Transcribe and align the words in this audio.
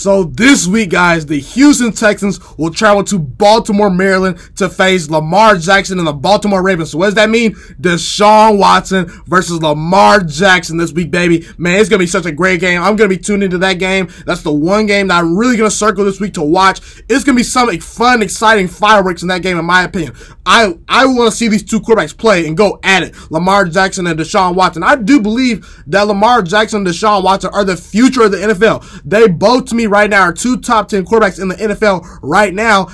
So 0.00 0.24
this 0.24 0.66
week, 0.66 0.88
guys, 0.88 1.26
the 1.26 1.38
Houston 1.38 1.92
Texans 1.92 2.40
will 2.56 2.70
travel 2.70 3.04
to 3.04 3.18
Baltimore, 3.18 3.90
Maryland 3.90 4.38
to 4.56 4.70
face 4.70 5.10
Lamar 5.10 5.58
Jackson 5.58 5.98
and 5.98 6.08
the 6.08 6.14
Baltimore 6.14 6.62
Ravens. 6.62 6.92
So 6.92 6.96
what 6.96 7.04
does 7.04 7.16
that 7.16 7.28
mean? 7.28 7.52
Deshaun 7.78 8.56
Watson 8.56 9.08
versus 9.26 9.60
Lamar 9.60 10.20
Jackson 10.20 10.78
this 10.78 10.90
week, 10.90 11.10
baby. 11.10 11.46
Man, 11.58 11.78
it's 11.78 11.90
to 11.90 11.98
be 11.98 12.06
such 12.06 12.24
a 12.24 12.32
great 12.32 12.60
game. 12.60 12.80
I'm 12.80 12.96
to 12.96 13.08
be 13.08 13.18
tuned 13.18 13.44
into 13.44 13.58
that 13.58 13.74
game. 13.74 14.08
That's 14.24 14.40
the 14.40 14.50
one 14.50 14.86
game 14.86 15.08
that 15.08 15.18
I'm 15.18 15.36
really 15.36 15.58
to 15.58 15.70
circle 15.70 16.06
this 16.06 16.18
week 16.18 16.32
to 16.32 16.42
watch. 16.42 16.80
It's 17.10 17.24
to 17.24 17.34
be 17.34 17.42
some 17.42 17.68
fun, 17.80 18.22
exciting 18.22 18.68
fireworks 18.68 19.20
in 19.20 19.28
that 19.28 19.42
game, 19.42 19.58
in 19.58 19.66
my 19.66 19.82
opinion. 19.82 20.14
I, 20.46 20.78
I 20.88 21.04
want 21.04 21.30
to 21.30 21.36
see 21.36 21.48
these 21.48 21.62
two 21.62 21.78
quarterbacks 21.78 22.16
play 22.16 22.46
and 22.46 22.56
go 22.56 22.80
at 22.82 23.02
it. 23.02 23.14
Lamar 23.30 23.66
Jackson 23.66 24.06
and 24.06 24.18
Deshaun 24.18 24.54
Watson. 24.54 24.82
I 24.82 24.96
do 24.96 25.20
believe 25.20 25.84
that 25.88 26.06
Lamar 26.06 26.40
Jackson 26.40 26.78
and 26.78 26.86
Deshaun 26.86 27.22
Watson 27.22 27.50
are 27.52 27.64
the 27.64 27.76
future 27.76 28.22
of 28.22 28.30
the 28.30 28.38
NFL. 28.38 29.02
They 29.04 29.28
both, 29.28 29.66
to 29.66 29.74
me, 29.74 29.89
right 29.90 30.08
now 30.08 30.22
are 30.22 30.32
two 30.32 30.56
top 30.58 30.88
10 30.88 31.04
quarterbacks 31.04 31.40
in 31.40 31.48
the 31.48 31.56
NFL 31.56 32.18
right 32.22 32.54
now. 32.54 32.88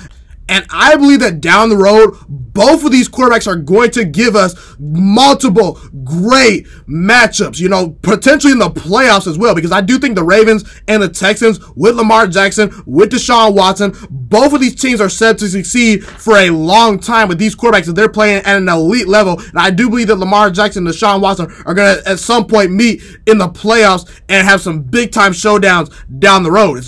And 0.49 0.65
I 0.69 0.95
believe 0.95 1.19
that 1.19 1.41
down 1.41 1.69
the 1.69 1.77
road, 1.77 2.15
both 2.29 2.83
of 2.83 2.91
these 2.91 3.09
quarterbacks 3.09 3.47
are 3.47 3.55
going 3.55 3.91
to 3.91 4.05
give 4.05 4.35
us 4.35 4.75
multiple 4.79 5.79
great 6.03 6.65
matchups, 6.87 7.59
you 7.59 7.69
know, 7.69 7.89
potentially 8.01 8.53
in 8.53 8.59
the 8.59 8.69
playoffs 8.69 9.27
as 9.27 9.37
well, 9.37 9.53
because 9.53 9.71
I 9.71 9.81
do 9.81 9.99
think 9.99 10.15
the 10.15 10.23
Ravens 10.23 10.63
and 10.87 11.03
the 11.03 11.09
Texans 11.09 11.59
with 11.75 11.95
Lamar 11.95 12.27
Jackson, 12.27 12.71
with 12.85 13.11
Deshaun 13.11 13.53
Watson, 13.53 13.93
both 14.09 14.53
of 14.53 14.61
these 14.61 14.75
teams 14.75 15.01
are 15.01 15.09
set 15.09 15.37
to 15.39 15.49
succeed 15.49 16.03
for 16.03 16.37
a 16.37 16.49
long 16.49 16.99
time 16.99 17.27
with 17.27 17.37
these 17.37 17.55
quarterbacks 17.55 17.85
that 17.85 17.93
they're 17.93 18.09
playing 18.09 18.37
at 18.37 18.57
an 18.57 18.69
elite 18.69 19.07
level. 19.07 19.39
And 19.39 19.59
I 19.59 19.69
do 19.69 19.89
believe 19.89 20.07
that 20.07 20.15
Lamar 20.15 20.49
Jackson 20.49 20.87
and 20.87 20.95
Deshaun 20.95 21.21
Watson 21.21 21.51
are 21.65 21.73
going 21.73 21.97
to 21.97 22.09
at 22.09 22.19
some 22.19 22.47
point 22.47 22.71
meet 22.71 23.03
in 23.27 23.37
the 23.37 23.49
playoffs 23.49 24.09
and 24.29 24.47
have 24.47 24.61
some 24.61 24.81
big 24.81 25.11
time 25.11 25.33
showdowns 25.33 25.93
down 26.19 26.43
the 26.43 26.51
road. 26.51 26.87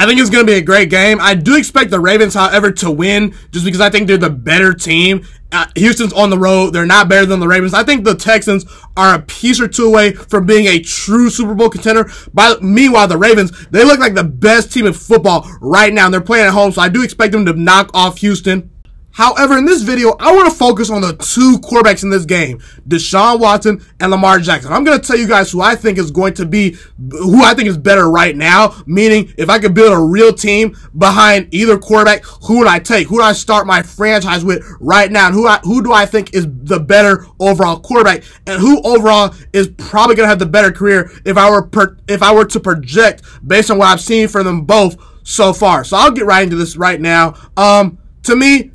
I 0.00 0.06
think 0.06 0.18
it's 0.18 0.30
going 0.30 0.46
to 0.46 0.50
be 0.50 0.56
a 0.56 0.62
great 0.62 0.88
game. 0.88 1.18
I 1.20 1.34
do 1.34 1.58
expect 1.58 1.90
the 1.90 2.00
Ravens, 2.00 2.32
however, 2.32 2.72
to 2.72 2.90
win 2.90 3.34
just 3.50 3.66
because 3.66 3.82
I 3.82 3.90
think 3.90 4.06
they're 4.06 4.16
the 4.16 4.30
better 4.30 4.72
team. 4.72 5.26
Uh, 5.52 5.66
Houston's 5.76 6.14
on 6.14 6.30
the 6.30 6.38
road. 6.38 6.70
They're 6.70 6.86
not 6.86 7.10
better 7.10 7.26
than 7.26 7.38
the 7.38 7.46
Ravens. 7.46 7.74
I 7.74 7.84
think 7.84 8.06
the 8.06 8.14
Texans 8.14 8.64
are 8.96 9.16
a 9.16 9.20
piece 9.20 9.60
or 9.60 9.68
two 9.68 9.84
away 9.84 10.14
from 10.14 10.46
being 10.46 10.68
a 10.68 10.80
true 10.80 11.28
Super 11.28 11.54
Bowl 11.54 11.68
contender. 11.68 12.10
But 12.32 12.62
meanwhile, 12.62 13.08
the 13.08 13.18
Ravens, 13.18 13.68
they 13.68 13.84
look 13.84 14.00
like 14.00 14.14
the 14.14 14.24
best 14.24 14.72
team 14.72 14.86
in 14.86 14.94
football 14.94 15.46
right 15.60 15.92
now. 15.92 16.06
And 16.06 16.14
they're 16.14 16.22
playing 16.22 16.46
at 16.46 16.54
home, 16.54 16.72
so 16.72 16.80
I 16.80 16.88
do 16.88 17.02
expect 17.02 17.32
them 17.32 17.44
to 17.44 17.52
knock 17.52 17.90
off 17.92 18.16
Houston. 18.20 18.69
However, 19.12 19.58
in 19.58 19.64
this 19.64 19.82
video, 19.82 20.16
I 20.20 20.34
want 20.34 20.50
to 20.50 20.56
focus 20.56 20.88
on 20.88 21.02
the 21.02 21.14
two 21.14 21.58
quarterbacks 21.58 22.02
in 22.02 22.10
this 22.10 22.24
game, 22.24 22.58
Deshaun 22.88 23.40
Watson 23.40 23.84
and 23.98 24.10
Lamar 24.10 24.38
Jackson. 24.38 24.72
I'm 24.72 24.84
going 24.84 25.00
to 25.00 25.06
tell 25.06 25.18
you 25.18 25.26
guys 25.26 25.50
who 25.50 25.60
I 25.60 25.74
think 25.74 25.98
is 25.98 26.10
going 26.10 26.34
to 26.34 26.46
be, 26.46 26.76
who 27.10 27.42
I 27.42 27.54
think 27.54 27.68
is 27.68 27.76
better 27.76 28.08
right 28.08 28.36
now. 28.36 28.74
Meaning, 28.86 29.32
if 29.36 29.50
I 29.50 29.58
could 29.58 29.74
build 29.74 29.92
a 29.92 29.98
real 30.00 30.32
team 30.32 30.76
behind 30.96 31.52
either 31.52 31.76
quarterback, 31.76 32.24
who 32.24 32.58
would 32.58 32.68
I 32.68 32.78
take? 32.78 33.08
Who 33.08 33.16
do 33.18 33.22
I 33.22 33.32
start 33.32 33.66
my 33.66 33.82
franchise 33.82 34.44
with 34.44 34.64
right 34.80 35.10
now? 35.10 35.26
And 35.26 35.34
who 35.34 35.46
I, 35.46 35.58
who 35.64 35.82
do 35.82 35.92
I 35.92 36.06
think 36.06 36.34
is 36.34 36.46
the 36.48 36.78
better 36.78 37.26
overall 37.40 37.80
quarterback? 37.80 38.22
And 38.46 38.60
who 38.60 38.80
overall 38.82 39.34
is 39.52 39.68
probably 39.76 40.14
going 40.14 40.26
to 40.26 40.30
have 40.30 40.38
the 40.38 40.46
better 40.46 40.70
career 40.70 41.10
if 41.24 41.36
I 41.36 41.50
were 41.50 41.62
per, 41.62 41.96
if 42.08 42.22
I 42.22 42.32
were 42.32 42.44
to 42.46 42.60
project 42.60 43.22
based 43.46 43.70
on 43.70 43.78
what 43.78 43.88
I've 43.88 44.00
seen 44.00 44.28
from 44.28 44.44
them 44.44 44.62
both 44.62 44.96
so 45.24 45.52
far. 45.52 45.84
So 45.84 45.96
I'll 45.96 46.12
get 46.12 46.26
right 46.26 46.42
into 46.42 46.56
this 46.56 46.76
right 46.76 47.00
now. 47.00 47.34
Um, 47.56 47.98
to 48.24 48.36
me, 48.36 48.70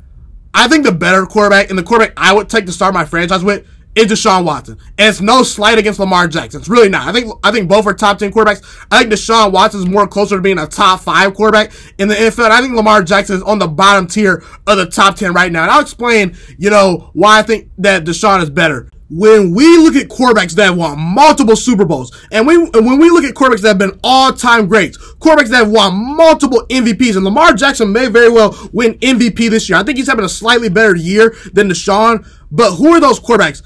I 0.56 0.68
think 0.68 0.84
the 0.84 0.92
better 0.92 1.26
quarterback 1.26 1.68
and 1.68 1.78
the 1.78 1.82
quarterback 1.82 2.14
I 2.16 2.32
would 2.32 2.48
take 2.48 2.64
to 2.64 2.72
start 2.72 2.94
my 2.94 3.04
franchise 3.04 3.44
with 3.44 3.66
is 3.94 4.06
Deshaun 4.06 4.44
Watson. 4.44 4.78
And 4.96 5.10
it's 5.10 5.20
no 5.20 5.42
slight 5.42 5.76
against 5.76 6.00
Lamar 6.00 6.28
Jackson. 6.28 6.60
It's 6.60 6.68
really 6.68 6.88
not. 6.88 7.06
I 7.06 7.12
think 7.12 7.30
I 7.44 7.52
think 7.52 7.68
both 7.68 7.86
are 7.86 7.92
top 7.92 8.18
ten 8.18 8.32
quarterbacks. 8.32 8.86
I 8.90 9.00
think 9.00 9.12
Deshaun 9.12 9.52
Watson 9.52 9.80
is 9.80 9.86
more 9.86 10.08
closer 10.08 10.36
to 10.36 10.42
being 10.42 10.58
a 10.58 10.66
top 10.66 11.00
five 11.00 11.34
quarterback 11.34 11.72
in 11.98 12.08
the 12.08 12.14
NFL. 12.14 12.50
I 12.50 12.62
think 12.62 12.74
Lamar 12.74 13.02
Jackson 13.02 13.36
is 13.36 13.42
on 13.42 13.58
the 13.58 13.68
bottom 13.68 14.06
tier 14.06 14.42
of 14.66 14.78
the 14.78 14.86
top 14.86 15.16
ten 15.16 15.34
right 15.34 15.52
now. 15.52 15.62
And 15.62 15.70
I'll 15.70 15.82
explain, 15.82 16.34
you 16.56 16.70
know, 16.70 17.10
why 17.12 17.40
I 17.40 17.42
think 17.42 17.70
that 17.76 18.04
Deshaun 18.04 18.42
is 18.42 18.48
better 18.48 18.88
when 19.08 19.54
we 19.54 19.76
look 19.78 19.94
at 19.94 20.08
quarterbacks 20.08 20.52
that 20.54 20.64
have 20.64 20.76
won 20.76 20.98
multiple 20.98 21.54
Super 21.54 21.84
Bowls, 21.84 22.16
and 22.32 22.46
we 22.46 22.58
when 22.58 22.98
we 22.98 23.08
look 23.10 23.24
at 23.24 23.34
quarterbacks 23.34 23.60
that 23.62 23.68
have 23.68 23.78
been 23.78 23.98
all-time 24.02 24.66
greats, 24.66 24.98
quarterbacks 25.16 25.48
that 25.48 25.64
have 25.64 25.70
won 25.70 26.16
multiple 26.16 26.66
MVPs, 26.68 27.14
and 27.14 27.24
Lamar 27.24 27.52
Jackson 27.52 27.92
may 27.92 28.08
very 28.08 28.30
well 28.30 28.56
win 28.72 28.94
MVP 28.94 29.48
this 29.50 29.68
year. 29.68 29.78
I 29.78 29.84
think 29.84 29.98
he's 29.98 30.08
having 30.08 30.24
a 30.24 30.28
slightly 30.28 30.68
better 30.68 30.96
year 30.96 31.36
than 31.52 31.68
Deshaun. 31.68 32.26
But 32.50 32.76
who 32.76 32.92
are 32.92 33.00
those 33.00 33.20
quarterbacks? 33.20 33.62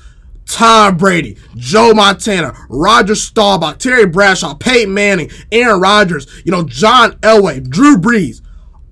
Tom 0.47 0.97
Brady, 0.97 1.39
Joe 1.55 1.95
Montana, 1.95 2.57
Roger 2.69 3.15
Staubach, 3.15 3.79
Terry 3.79 4.07
Bradshaw, 4.07 4.55
Peyton 4.55 4.93
Manning, 4.93 5.31
Aaron 5.53 5.81
Rodgers, 5.81 6.27
you 6.45 6.51
know, 6.51 6.65
John 6.65 7.13
Elway, 7.21 7.67
Drew 7.69 7.97
Brees. 7.97 8.41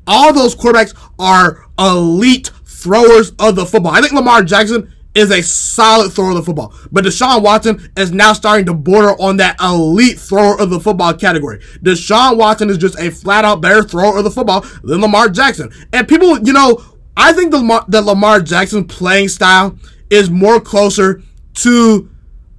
All 0.06 0.32
those 0.32 0.54
quarterbacks 0.54 0.96
are 1.18 1.66
elite 1.76 2.52
throwers 2.64 3.32
of 3.40 3.56
the 3.56 3.66
football. 3.66 3.92
I 3.92 4.00
think 4.00 4.12
Lamar 4.12 4.44
Jackson 4.44 4.94
is 5.14 5.30
a 5.30 5.42
solid 5.42 6.12
thrower 6.12 6.30
of 6.30 6.36
the 6.36 6.42
football. 6.42 6.74
But 6.92 7.04
Deshaun 7.04 7.42
Watson 7.42 7.90
is 7.96 8.12
now 8.12 8.32
starting 8.32 8.66
to 8.66 8.74
border 8.74 9.10
on 9.20 9.38
that 9.38 9.60
elite 9.60 10.18
thrower 10.18 10.60
of 10.60 10.70
the 10.70 10.80
football 10.80 11.14
category. 11.14 11.58
Deshaun 11.82 12.36
Watson 12.36 12.70
is 12.70 12.78
just 12.78 12.98
a 12.98 13.10
flat 13.10 13.44
out 13.44 13.60
better 13.60 13.82
thrower 13.82 14.18
of 14.18 14.24
the 14.24 14.30
football 14.30 14.64
than 14.82 15.00
Lamar 15.00 15.28
Jackson. 15.28 15.72
And 15.92 16.06
people, 16.06 16.38
you 16.40 16.52
know, 16.52 16.82
I 17.16 17.32
think 17.32 17.50
the 17.50 17.58
Lamar, 17.58 17.84
that 17.88 18.02
Lamar 18.02 18.40
Jackson 18.40 18.86
playing 18.86 19.28
style 19.28 19.76
is 20.10 20.30
more 20.30 20.60
closer 20.60 21.22
to, 21.54 22.08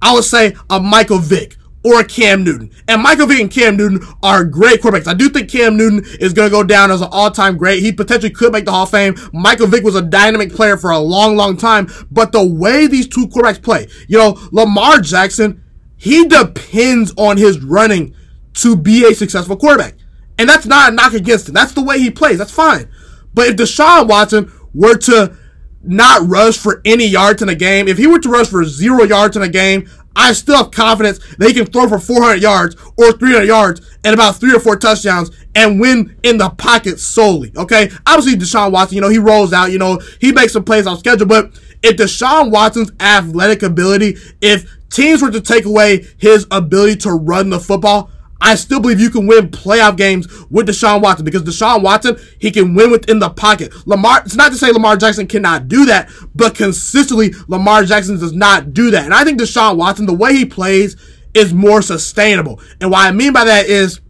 I 0.02 0.12
would 0.12 0.24
say, 0.24 0.54
a 0.68 0.78
Michael 0.78 1.18
Vick 1.18 1.56
or 1.84 2.04
Cam 2.04 2.44
Newton. 2.44 2.70
And 2.88 3.02
Michael 3.02 3.26
Vick 3.26 3.40
and 3.40 3.50
Cam 3.50 3.76
Newton 3.76 4.06
are 4.22 4.44
great 4.44 4.82
quarterbacks. 4.82 5.06
I 5.06 5.14
do 5.14 5.28
think 5.28 5.50
Cam 5.50 5.76
Newton 5.76 6.04
is 6.20 6.32
going 6.32 6.48
to 6.48 6.50
go 6.50 6.62
down 6.62 6.90
as 6.90 7.00
an 7.00 7.08
all-time 7.10 7.56
great. 7.56 7.82
He 7.82 7.90
potentially 7.92 8.30
could 8.30 8.52
make 8.52 8.64
the 8.64 8.70
Hall 8.70 8.82
of 8.82 8.90
Fame. 8.90 9.16
Michael 9.32 9.66
Vick 9.66 9.82
was 9.82 9.94
a 9.94 10.02
dynamic 10.02 10.52
player 10.52 10.76
for 10.76 10.90
a 10.90 10.98
long, 10.98 11.36
long 11.36 11.56
time. 11.56 11.88
But 12.10 12.32
the 12.32 12.44
way 12.44 12.86
these 12.86 13.08
two 13.08 13.26
quarterbacks 13.28 13.62
play, 13.62 13.88
you 14.08 14.18
know, 14.18 14.38
Lamar 14.52 15.00
Jackson, 15.00 15.64
he 15.96 16.26
depends 16.26 17.14
on 17.16 17.36
his 17.36 17.60
running 17.60 18.14
to 18.54 18.76
be 18.76 19.04
a 19.10 19.14
successful 19.14 19.56
quarterback. 19.56 19.94
And 20.38 20.48
that's 20.48 20.66
not 20.66 20.92
a 20.92 20.94
knock 20.94 21.14
against 21.14 21.48
him. 21.48 21.54
That's 21.54 21.72
the 21.72 21.82
way 21.82 21.98
he 21.98 22.10
plays. 22.10 22.38
That's 22.38 22.52
fine. 22.52 22.88
But 23.32 23.48
if 23.48 23.56
Deshaun 23.56 24.08
Watson 24.08 24.52
were 24.74 24.96
to 24.96 25.36
not 25.82 26.28
rush 26.28 26.58
for 26.58 26.82
any 26.84 27.06
yards 27.06 27.42
in 27.42 27.48
a 27.48 27.54
game, 27.54 27.88
if 27.88 27.96
he 27.96 28.06
were 28.06 28.18
to 28.18 28.28
rush 28.28 28.48
for 28.48 28.64
zero 28.64 29.04
yards 29.04 29.36
in 29.36 29.42
a 29.42 29.48
game, 29.48 29.88
I 30.20 30.32
still 30.32 30.56
have 30.56 30.70
confidence 30.70 31.18
he 31.40 31.54
can 31.54 31.66
throw 31.66 31.88
for 31.88 31.98
400 31.98 32.42
yards 32.42 32.76
or 32.96 33.12
300 33.12 33.44
yards 33.44 33.98
and 34.04 34.12
about 34.12 34.36
three 34.36 34.54
or 34.54 34.60
four 34.60 34.76
touchdowns 34.76 35.30
and 35.54 35.80
win 35.80 36.16
in 36.22 36.36
the 36.36 36.50
pocket 36.50 37.00
solely. 37.00 37.52
Okay. 37.56 37.90
Obviously, 38.06 38.38
Deshaun 38.38 38.70
Watson, 38.70 38.96
you 38.96 39.00
know, 39.00 39.08
he 39.08 39.18
rolls 39.18 39.52
out, 39.52 39.72
you 39.72 39.78
know, 39.78 40.00
he 40.20 40.32
makes 40.32 40.52
some 40.52 40.64
plays 40.64 40.86
on 40.86 40.98
schedule, 40.98 41.26
but 41.26 41.58
if 41.82 41.96
Deshaun 41.96 42.50
Watson's 42.50 42.92
athletic 43.00 43.62
ability, 43.62 44.16
if 44.40 44.70
teams 44.90 45.22
were 45.22 45.30
to 45.30 45.40
take 45.40 45.64
away 45.64 46.06
his 46.18 46.46
ability 46.50 46.96
to 46.96 47.12
run 47.12 47.48
the 47.48 47.58
football, 47.58 48.10
I 48.40 48.54
still 48.54 48.80
believe 48.80 49.00
you 49.00 49.10
can 49.10 49.26
win 49.26 49.50
playoff 49.50 49.96
games 49.96 50.26
with 50.50 50.68
Deshaun 50.68 51.02
Watson 51.02 51.24
because 51.24 51.42
Deshaun 51.42 51.82
Watson, 51.82 52.16
he 52.38 52.50
can 52.50 52.74
win 52.74 52.90
within 52.90 53.18
the 53.18 53.30
pocket. 53.30 53.72
Lamar, 53.86 54.22
it's 54.24 54.36
not 54.36 54.50
to 54.52 54.58
say 54.58 54.70
Lamar 54.72 54.96
Jackson 54.96 55.26
cannot 55.26 55.68
do 55.68 55.84
that, 55.86 56.10
but 56.34 56.54
consistently, 56.54 57.32
Lamar 57.48 57.84
Jackson 57.84 58.18
does 58.18 58.32
not 58.32 58.72
do 58.72 58.90
that. 58.92 59.04
And 59.04 59.12
I 59.12 59.24
think 59.24 59.38
Deshaun 59.38 59.76
Watson, 59.76 60.06
the 60.06 60.14
way 60.14 60.34
he 60.34 60.46
plays 60.46 60.96
is 61.34 61.52
more 61.52 61.82
sustainable. 61.82 62.60
And 62.80 62.90
what 62.90 63.06
I 63.06 63.12
mean 63.12 63.32
by 63.32 63.44
that 63.44 63.66
is 63.66 64.00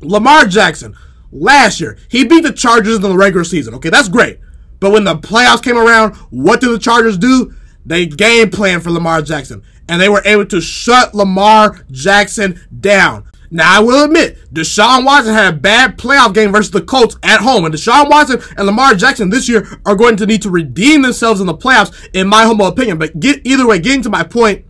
Lamar 0.00 0.46
Jackson, 0.46 0.96
last 1.32 1.80
year, 1.80 1.98
he 2.08 2.24
beat 2.24 2.42
the 2.42 2.52
Chargers 2.52 2.96
in 2.96 3.02
the 3.02 3.16
regular 3.16 3.44
season. 3.44 3.74
Okay, 3.74 3.90
that's 3.90 4.08
great. 4.08 4.38
But 4.80 4.92
when 4.92 5.04
the 5.04 5.16
playoffs 5.16 5.62
came 5.62 5.76
around, 5.76 6.14
what 6.30 6.60
did 6.60 6.70
the 6.70 6.78
Chargers 6.78 7.18
do? 7.18 7.54
They 7.84 8.06
game 8.06 8.50
plan 8.50 8.80
for 8.80 8.90
Lamar 8.90 9.22
Jackson. 9.22 9.62
And 9.88 10.00
they 10.00 10.08
were 10.08 10.22
able 10.24 10.46
to 10.46 10.60
shut 10.60 11.14
Lamar 11.14 11.84
Jackson 11.90 12.60
down. 12.80 13.28
Now, 13.50 13.78
I 13.78 13.80
will 13.80 14.04
admit, 14.04 14.38
Deshaun 14.52 15.04
Watson 15.04 15.32
had 15.32 15.54
a 15.54 15.56
bad 15.56 15.96
playoff 15.96 16.34
game 16.34 16.52
versus 16.52 16.70
the 16.70 16.82
Colts 16.82 17.16
at 17.22 17.40
home. 17.40 17.64
And 17.64 17.74
Deshaun 17.74 18.10
Watson 18.10 18.40
and 18.56 18.66
Lamar 18.66 18.94
Jackson 18.94 19.30
this 19.30 19.48
year 19.48 19.66
are 19.86 19.96
going 19.96 20.16
to 20.16 20.26
need 20.26 20.42
to 20.42 20.50
redeem 20.50 21.02
themselves 21.02 21.40
in 21.40 21.46
the 21.46 21.54
playoffs, 21.54 22.08
in 22.12 22.28
my 22.28 22.44
humble 22.44 22.66
opinion. 22.66 22.98
But 22.98 23.18
get, 23.18 23.46
either 23.46 23.66
way, 23.66 23.78
getting 23.78 24.02
to 24.02 24.10
my 24.10 24.22
point, 24.22 24.66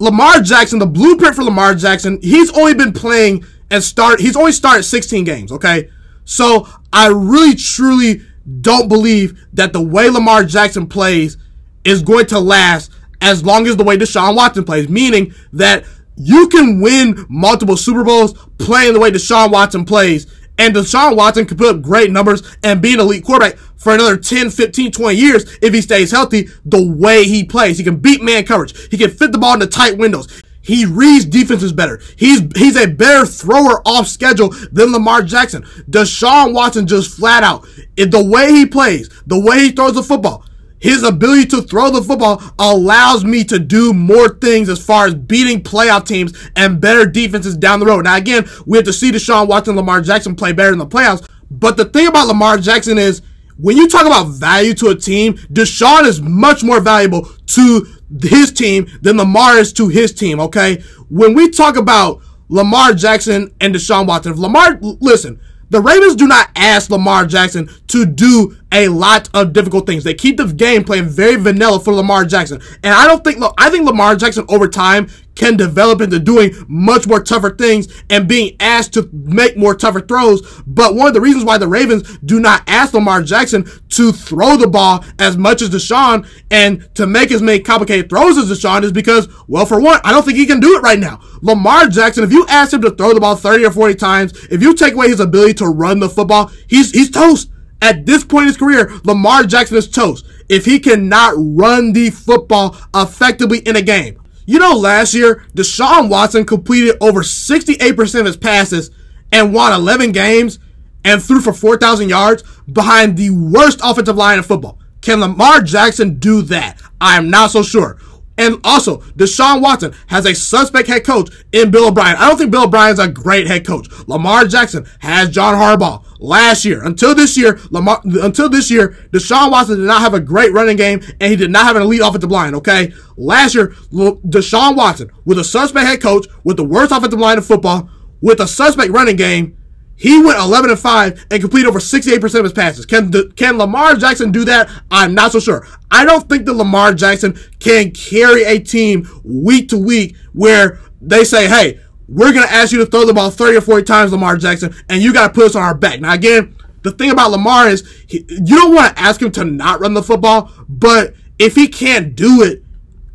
Lamar 0.00 0.40
Jackson, 0.40 0.80
the 0.80 0.86
blueprint 0.86 1.36
for 1.36 1.44
Lamar 1.44 1.74
Jackson, 1.74 2.18
he's 2.20 2.50
only 2.56 2.74
been 2.74 2.92
playing 2.92 3.44
and 3.70 3.82
start, 3.82 4.20
he's 4.20 4.36
only 4.36 4.52
started 4.52 4.82
16 4.82 5.24
games, 5.24 5.52
okay? 5.52 5.88
So 6.24 6.68
I 6.92 7.08
really, 7.08 7.54
truly 7.54 8.22
don't 8.60 8.88
believe 8.88 9.46
that 9.52 9.72
the 9.72 9.82
way 9.82 10.10
Lamar 10.10 10.44
Jackson 10.44 10.86
plays 10.88 11.38
is 11.84 12.02
going 12.02 12.26
to 12.26 12.40
last 12.40 12.90
as 13.20 13.44
long 13.44 13.66
as 13.66 13.76
the 13.76 13.84
way 13.84 13.96
Deshaun 13.96 14.36
Watson 14.36 14.64
plays, 14.64 14.88
meaning 14.88 15.32
that 15.52 15.84
you 16.16 16.48
can 16.48 16.80
win 16.80 17.26
multiple 17.28 17.76
Super 17.76 18.04
Bowls 18.04 18.34
playing 18.58 18.92
the 18.92 19.00
way 19.00 19.10
Deshaun 19.10 19.50
Watson 19.50 19.84
plays. 19.84 20.26
And 20.56 20.74
Deshaun 20.74 21.16
Watson 21.16 21.46
can 21.46 21.56
put 21.56 21.74
up 21.74 21.82
great 21.82 22.12
numbers 22.12 22.56
and 22.62 22.80
be 22.80 22.94
an 22.94 23.00
elite 23.00 23.24
quarterback 23.24 23.56
for 23.76 23.92
another 23.92 24.16
10, 24.16 24.50
15, 24.50 24.92
20 24.92 25.18
years 25.18 25.58
if 25.60 25.74
he 25.74 25.80
stays 25.80 26.12
healthy 26.12 26.48
the 26.64 26.82
way 26.82 27.24
he 27.24 27.44
plays. 27.44 27.76
He 27.78 27.84
can 27.84 27.96
beat 27.96 28.22
man 28.22 28.46
coverage. 28.46 28.88
He 28.88 28.96
can 28.96 29.10
fit 29.10 29.32
the 29.32 29.38
ball 29.38 29.54
into 29.54 29.66
tight 29.66 29.98
windows. 29.98 30.42
He 30.64 30.86
reads 30.86 31.26
defenses 31.26 31.72
better. 31.72 32.00
He's 32.16 32.40
he's 32.56 32.76
a 32.76 32.86
better 32.86 33.26
thrower 33.26 33.86
off 33.86 34.06
schedule 34.06 34.48
than 34.72 34.92
Lamar 34.92 35.22
Jackson. 35.22 35.62
Deshaun 35.90 36.54
Watson 36.54 36.86
just 36.86 37.18
flat 37.18 37.42
out, 37.42 37.66
the 37.96 38.24
way 38.24 38.50
he 38.50 38.64
plays, 38.64 39.10
the 39.26 39.38
way 39.38 39.64
he 39.64 39.72
throws 39.72 39.92
the 39.92 40.02
football, 40.02 40.46
his 40.84 41.02
ability 41.02 41.46
to 41.46 41.62
throw 41.62 41.88
the 41.88 42.02
football 42.02 42.42
allows 42.58 43.24
me 43.24 43.42
to 43.42 43.58
do 43.58 43.94
more 43.94 44.28
things 44.28 44.68
as 44.68 44.84
far 44.84 45.06
as 45.06 45.14
beating 45.14 45.62
playoff 45.62 46.06
teams 46.06 46.34
and 46.56 46.78
better 46.78 47.06
defenses 47.06 47.56
down 47.56 47.80
the 47.80 47.86
road. 47.86 48.04
Now 48.04 48.16
again, 48.16 48.44
we 48.66 48.76
have 48.76 48.84
to 48.84 48.92
see 48.92 49.10
Deshaun 49.10 49.48
Watson, 49.48 49.76
Lamar 49.76 50.02
Jackson 50.02 50.36
play 50.36 50.52
better 50.52 50.74
in 50.74 50.78
the 50.78 50.86
playoffs. 50.86 51.26
But 51.50 51.78
the 51.78 51.86
thing 51.86 52.06
about 52.06 52.26
Lamar 52.26 52.58
Jackson 52.58 52.98
is 52.98 53.22
when 53.56 53.78
you 53.78 53.88
talk 53.88 54.04
about 54.04 54.24
value 54.24 54.74
to 54.74 54.88
a 54.88 54.94
team, 54.94 55.38
Deshaun 55.50 56.04
is 56.04 56.20
much 56.20 56.62
more 56.62 56.80
valuable 56.80 57.30
to 57.46 57.86
his 58.20 58.52
team 58.52 58.86
than 59.00 59.16
Lamar 59.16 59.56
is 59.56 59.72
to 59.72 59.88
his 59.88 60.12
team, 60.12 60.38
okay? 60.38 60.82
When 61.08 61.32
we 61.32 61.48
talk 61.48 61.76
about 61.76 62.20
Lamar 62.50 62.92
Jackson 62.92 63.54
and 63.58 63.74
Deshaun 63.74 64.06
Watson, 64.06 64.32
if 64.32 64.38
Lamar, 64.38 64.78
listen, 64.82 65.40
the 65.70 65.80
Ravens 65.80 66.16
do 66.16 66.26
not 66.26 66.50
ask 66.56 66.90
Lamar 66.90 67.26
Jackson 67.26 67.68
to 67.88 68.06
do 68.06 68.56
a 68.72 68.88
lot 68.88 69.28
of 69.34 69.52
difficult 69.52 69.86
things. 69.86 70.04
They 70.04 70.14
keep 70.14 70.36
the 70.36 70.46
game 70.46 70.84
playing 70.84 71.08
very 71.08 71.36
vanilla 71.36 71.80
for 71.80 71.92
Lamar 71.92 72.24
Jackson. 72.24 72.60
And 72.82 72.94
I 72.94 73.06
don't 73.06 73.22
think, 73.24 73.42
I 73.58 73.70
think 73.70 73.86
Lamar 73.86 74.16
Jackson 74.16 74.44
over 74.48 74.68
time 74.68 75.08
can 75.34 75.56
develop 75.56 76.00
into 76.00 76.18
doing 76.18 76.54
much 76.68 77.06
more 77.06 77.22
tougher 77.22 77.50
things 77.50 77.88
and 78.10 78.28
being 78.28 78.56
asked 78.60 78.94
to 78.94 79.08
make 79.12 79.56
more 79.56 79.74
tougher 79.74 80.00
throws. 80.00 80.62
But 80.66 80.94
one 80.94 81.08
of 81.08 81.14
the 81.14 81.20
reasons 81.20 81.44
why 81.44 81.58
the 81.58 81.68
Ravens 81.68 82.18
do 82.18 82.40
not 82.40 82.62
ask 82.66 82.94
Lamar 82.94 83.22
Jackson 83.22 83.66
to 83.90 84.12
throw 84.12 84.56
the 84.56 84.68
ball 84.68 85.04
as 85.18 85.36
much 85.36 85.62
as 85.62 85.70
Deshaun 85.70 86.26
and 86.50 86.88
to 86.94 87.06
make 87.06 87.30
as 87.30 87.42
many 87.42 87.60
complicated 87.60 88.08
throws 88.08 88.38
as 88.38 88.50
Deshaun 88.50 88.82
is 88.82 88.92
because, 88.92 89.28
well, 89.48 89.66
for 89.66 89.80
one, 89.80 90.00
I 90.04 90.12
don't 90.12 90.24
think 90.24 90.38
he 90.38 90.46
can 90.46 90.60
do 90.60 90.76
it 90.76 90.82
right 90.82 90.98
now. 90.98 91.20
Lamar 91.42 91.88
Jackson, 91.88 92.24
if 92.24 92.32
you 92.32 92.46
ask 92.48 92.72
him 92.72 92.82
to 92.82 92.90
throw 92.90 93.12
the 93.12 93.20
ball 93.20 93.36
30 93.36 93.66
or 93.66 93.70
40 93.70 93.94
times, 93.94 94.46
if 94.50 94.62
you 94.62 94.74
take 94.74 94.94
away 94.94 95.08
his 95.08 95.20
ability 95.20 95.54
to 95.54 95.66
run 95.66 96.00
the 96.00 96.08
football, 96.08 96.50
he's, 96.68 96.90
he's 96.90 97.10
toast. 97.10 97.50
At 97.82 98.06
this 98.06 98.24
point 98.24 98.44
in 98.44 98.48
his 98.48 98.56
career, 98.56 98.90
Lamar 99.04 99.44
Jackson 99.44 99.76
is 99.76 99.90
toast. 99.90 100.24
If 100.48 100.64
he 100.64 100.78
cannot 100.78 101.34
run 101.36 101.92
the 101.92 102.08
football 102.08 102.78
effectively 102.94 103.58
in 103.58 103.76
a 103.76 103.82
game, 103.82 104.18
you 104.46 104.58
know, 104.58 104.76
last 104.76 105.14
year, 105.14 105.44
Deshaun 105.54 106.08
Watson 106.08 106.44
completed 106.44 106.96
over 107.00 107.22
68% 107.22 108.20
of 108.20 108.26
his 108.26 108.36
passes 108.36 108.90
and 109.32 109.54
won 109.54 109.72
11 109.72 110.12
games 110.12 110.58
and 111.04 111.22
threw 111.22 111.40
for 111.40 111.52
4,000 111.52 112.08
yards 112.08 112.42
behind 112.72 113.16
the 113.16 113.30
worst 113.30 113.80
offensive 113.82 114.16
line 114.16 114.38
in 114.38 114.44
football. 114.44 114.78
Can 115.00 115.20
Lamar 115.20 115.60
Jackson 115.60 116.18
do 116.18 116.42
that? 116.42 116.80
I 117.00 117.16
am 117.16 117.30
not 117.30 117.50
so 117.50 117.62
sure. 117.62 117.98
And 118.36 118.58
also, 118.64 118.98
Deshaun 119.12 119.60
Watson 119.60 119.94
has 120.08 120.26
a 120.26 120.34
suspect 120.34 120.88
head 120.88 121.04
coach 121.04 121.30
in 121.52 121.70
Bill 121.70 121.88
O'Brien. 121.88 122.16
I 122.16 122.28
don't 122.28 122.36
think 122.36 122.50
Bill 122.50 122.64
O'Brien's 122.64 122.98
a 122.98 123.08
great 123.08 123.46
head 123.46 123.66
coach. 123.66 123.86
Lamar 124.08 124.46
Jackson 124.46 124.86
has 125.00 125.30
John 125.30 125.54
Harbaugh 125.54 126.04
last 126.24 126.64
year. 126.64 126.82
Until 126.84 127.14
this 127.14 127.36
year, 127.36 127.60
Lamar, 127.70 128.00
until 128.04 128.48
this 128.48 128.70
year, 128.70 128.96
Deshaun 129.12 129.50
Watson 129.50 129.78
did 129.78 129.86
not 129.86 130.00
have 130.00 130.14
a 130.14 130.20
great 130.20 130.52
running 130.52 130.76
game 130.76 131.00
and 131.20 131.30
he 131.30 131.36
did 131.36 131.50
not 131.50 131.66
have 131.66 131.76
an 131.76 131.82
elite 131.82 132.00
offensive 132.00 132.30
line, 132.30 132.54
okay? 132.54 132.92
Last 133.16 133.54
year, 133.54 133.68
Deshaun 133.92 134.76
Watson, 134.76 135.10
with 135.24 135.38
a 135.38 135.44
suspect 135.44 135.86
head 135.86 136.00
coach, 136.00 136.26
with 136.42 136.56
the 136.56 136.64
worst 136.64 136.92
offensive 136.92 137.20
line 137.20 137.36
in 137.36 137.42
football, 137.44 137.88
with 138.20 138.40
a 138.40 138.48
suspect 138.48 138.90
running 138.90 139.16
game, 139.16 139.56
he 139.96 140.20
went 140.20 140.38
11 140.38 140.70
and 140.70 140.78
5 140.78 141.26
and 141.30 141.40
completed 141.40 141.68
over 141.68 141.78
68% 141.78 142.34
of 142.34 142.44
his 142.44 142.52
passes. 142.52 142.84
Can 142.84 143.12
can 143.32 143.58
Lamar 143.58 143.94
Jackson 143.94 144.32
do 144.32 144.44
that? 144.44 144.68
I'm 144.90 145.14
not 145.14 145.30
so 145.30 145.38
sure. 145.38 145.66
I 145.90 146.04
don't 146.04 146.28
think 146.28 146.46
that 146.46 146.54
Lamar 146.54 146.94
Jackson 146.94 147.38
can 147.60 147.92
carry 147.92 148.42
a 148.44 148.58
team 148.58 149.08
week 149.22 149.68
to 149.68 149.78
week 149.78 150.16
where 150.32 150.80
they 151.00 151.22
say, 151.22 151.46
"Hey, 151.46 151.78
we're 152.14 152.32
going 152.32 152.46
to 152.46 152.52
ask 152.52 152.72
you 152.72 152.78
to 152.78 152.86
throw 152.86 153.04
the 153.04 153.12
ball 153.12 153.30
30 153.30 153.58
or 153.58 153.60
40 153.60 153.84
times, 153.84 154.12
Lamar 154.12 154.36
Jackson, 154.36 154.74
and 154.88 155.02
you 155.02 155.12
got 155.12 155.28
to 155.28 155.32
put 155.34 155.46
us 155.46 155.56
on 155.56 155.62
our 155.62 155.74
back." 155.74 156.00
Now 156.00 156.14
again, 156.14 156.54
the 156.82 156.92
thing 156.92 157.10
about 157.10 157.32
Lamar 157.32 157.68
is 157.68 157.82
he, 158.06 158.24
you 158.28 158.56
don't 158.56 158.74
want 158.74 158.96
to 158.96 159.02
ask 159.02 159.20
him 159.20 159.32
to 159.32 159.44
not 159.44 159.80
run 159.80 159.94
the 159.94 160.02
football, 160.02 160.50
but 160.68 161.14
if 161.38 161.54
he 161.54 161.66
can't 161.66 162.14
do 162.14 162.42
it, 162.42 162.62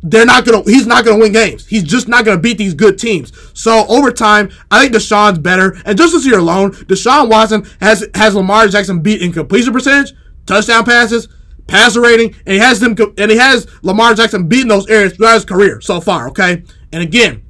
they're 0.02 0.26
not 0.26 0.44
gonna 0.44 0.62
he's 0.62 0.86
not 0.86 1.04
gonna 1.04 1.18
win 1.18 1.32
games. 1.32 1.66
He's 1.66 1.82
just 1.82 2.08
not 2.08 2.24
gonna 2.24 2.40
beat 2.40 2.58
these 2.58 2.74
good 2.74 2.98
teams. 2.98 3.32
So 3.54 3.86
over 3.86 4.10
time, 4.10 4.50
I 4.70 4.80
think 4.80 4.94
Deshaun's 4.94 5.38
better. 5.38 5.76
And 5.84 5.96
just 5.96 6.12
this 6.12 6.24
year 6.24 6.38
alone, 6.38 6.72
Deshaun 6.72 7.28
Watson 7.28 7.66
has 7.80 8.06
has 8.14 8.34
Lamar 8.34 8.68
Jackson 8.68 9.00
beat 9.00 9.20
in 9.20 9.32
completion 9.32 9.72
percentage, 9.72 10.14
touchdown 10.46 10.84
passes, 10.84 11.28
passer 11.66 12.00
rating, 12.00 12.34
and 12.46 12.54
he 12.54 12.58
has 12.58 12.80
them 12.80 12.96
and 13.18 13.30
he 13.30 13.36
has 13.36 13.66
Lamar 13.82 14.14
Jackson 14.14 14.48
beating 14.48 14.68
those 14.68 14.88
areas 14.88 15.14
throughout 15.14 15.34
his 15.34 15.44
career 15.44 15.80
so 15.80 16.00
far, 16.00 16.28
okay? 16.28 16.62
And 16.92 17.02
again, 17.02 17.42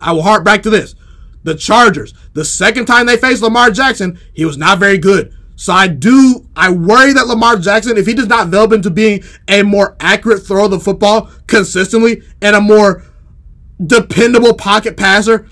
I 0.00 0.12
will 0.12 0.22
harp 0.22 0.44
back 0.44 0.62
to 0.62 0.70
this. 0.70 0.94
The 1.44 1.54
Chargers, 1.54 2.14
the 2.34 2.44
second 2.44 2.86
time 2.86 3.06
they 3.06 3.16
faced 3.16 3.42
Lamar 3.42 3.70
Jackson, 3.70 4.18
he 4.34 4.44
was 4.44 4.58
not 4.58 4.78
very 4.78 4.98
good. 4.98 5.34
So 5.56 5.72
I 5.72 5.88
do, 5.88 6.48
I 6.54 6.70
worry 6.70 7.12
that 7.12 7.26
Lamar 7.26 7.56
Jackson, 7.58 7.96
if 7.96 8.06
he 8.06 8.14
does 8.14 8.28
not 8.28 8.44
develop 8.44 8.72
into 8.72 8.90
being 8.90 9.24
a 9.48 9.62
more 9.62 9.96
accurate 9.98 10.46
throw 10.46 10.66
of 10.66 10.70
the 10.70 10.78
football 10.78 11.30
consistently 11.46 12.22
and 12.40 12.54
a 12.54 12.60
more 12.60 13.02
dependable 13.84 14.54
pocket 14.54 14.96
passer, 14.96 15.48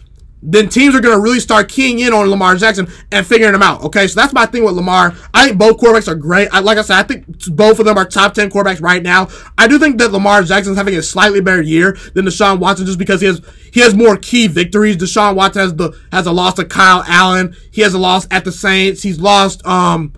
then 0.47 0.69
teams 0.69 0.95
are 0.95 1.01
going 1.01 1.15
to 1.15 1.21
really 1.21 1.41
start 1.41 1.69
keying 1.69 1.99
in 1.99 2.13
on 2.13 2.29
Lamar 2.29 2.55
Jackson 2.55 2.87
and 3.11 3.27
figuring 3.27 3.53
him 3.53 3.63
out. 3.63 3.83
Okay, 3.83 4.07
so 4.07 4.19
that's 4.19 4.33
my 4.33 4.47
thing 4.47 4.65
with 4.65 4.75
Lamar. 4.75 5.13
I 5.35 5.47
think 5.47 5.59
both 5.59 5.79
quarterbacks 5.79 6.07
are 6.07 6.15
great. 6.15 6.49
I, 6.53 6.61
like 6.61 6.79
I 6.79 6.83
said, 6.83 6.97
I 6.99 7.03
think 7.03 7.27
both 7.49 7.81
of 7.81 7.85
them 7.85 7.99
are 7.99 8.05
top 8.05 8.33
10 8.33 8.51
quarterbacks 8.51 8.81
right 8.81 9.03
now. 9.03 9.29
I 9.59 9.67
do 9.67 9.79
think 9.79 9.99
that 9.99 10.13
Lamar 10.13 10.45
Jackson's 10.45 10.77
having 10.77 10.95
a 10.95 11.03
slightly 11.03 11.41
better 11.41 11.61
year 11.61 11.99
than 12.15 12.27
Deshaun 12.27 12.61
Watson 12.61 12.87
just 12.87 12.99
because 12.99 13.21
he 13.21 13.27
has 13.27 13.43
he 13.73 13.81
has 13.81 13.95
more 13.95 14.17
key 14.17 14.47
victories. 14.47 14.97
Deshaun 14.97 15.35
Watson 15.35 15.63
has 15.63 15.75
the 15.75 15.99
has 16.13 16.27
a 16.27 16.33
loss 16.33 16.55
to 16.55 16.65
Kyle 16.65 17.03
Allen. 17.09 17.57
He 17.73 17.83
has 17.83 17.95
a 17.95 17.99
loss 17.99 18.29
at 18.31 18.45
the 18.45 18.53
Saints. 18.53 19.03
He's 19.03 19.21
lost 19.21 19.67
um 19.67 20.13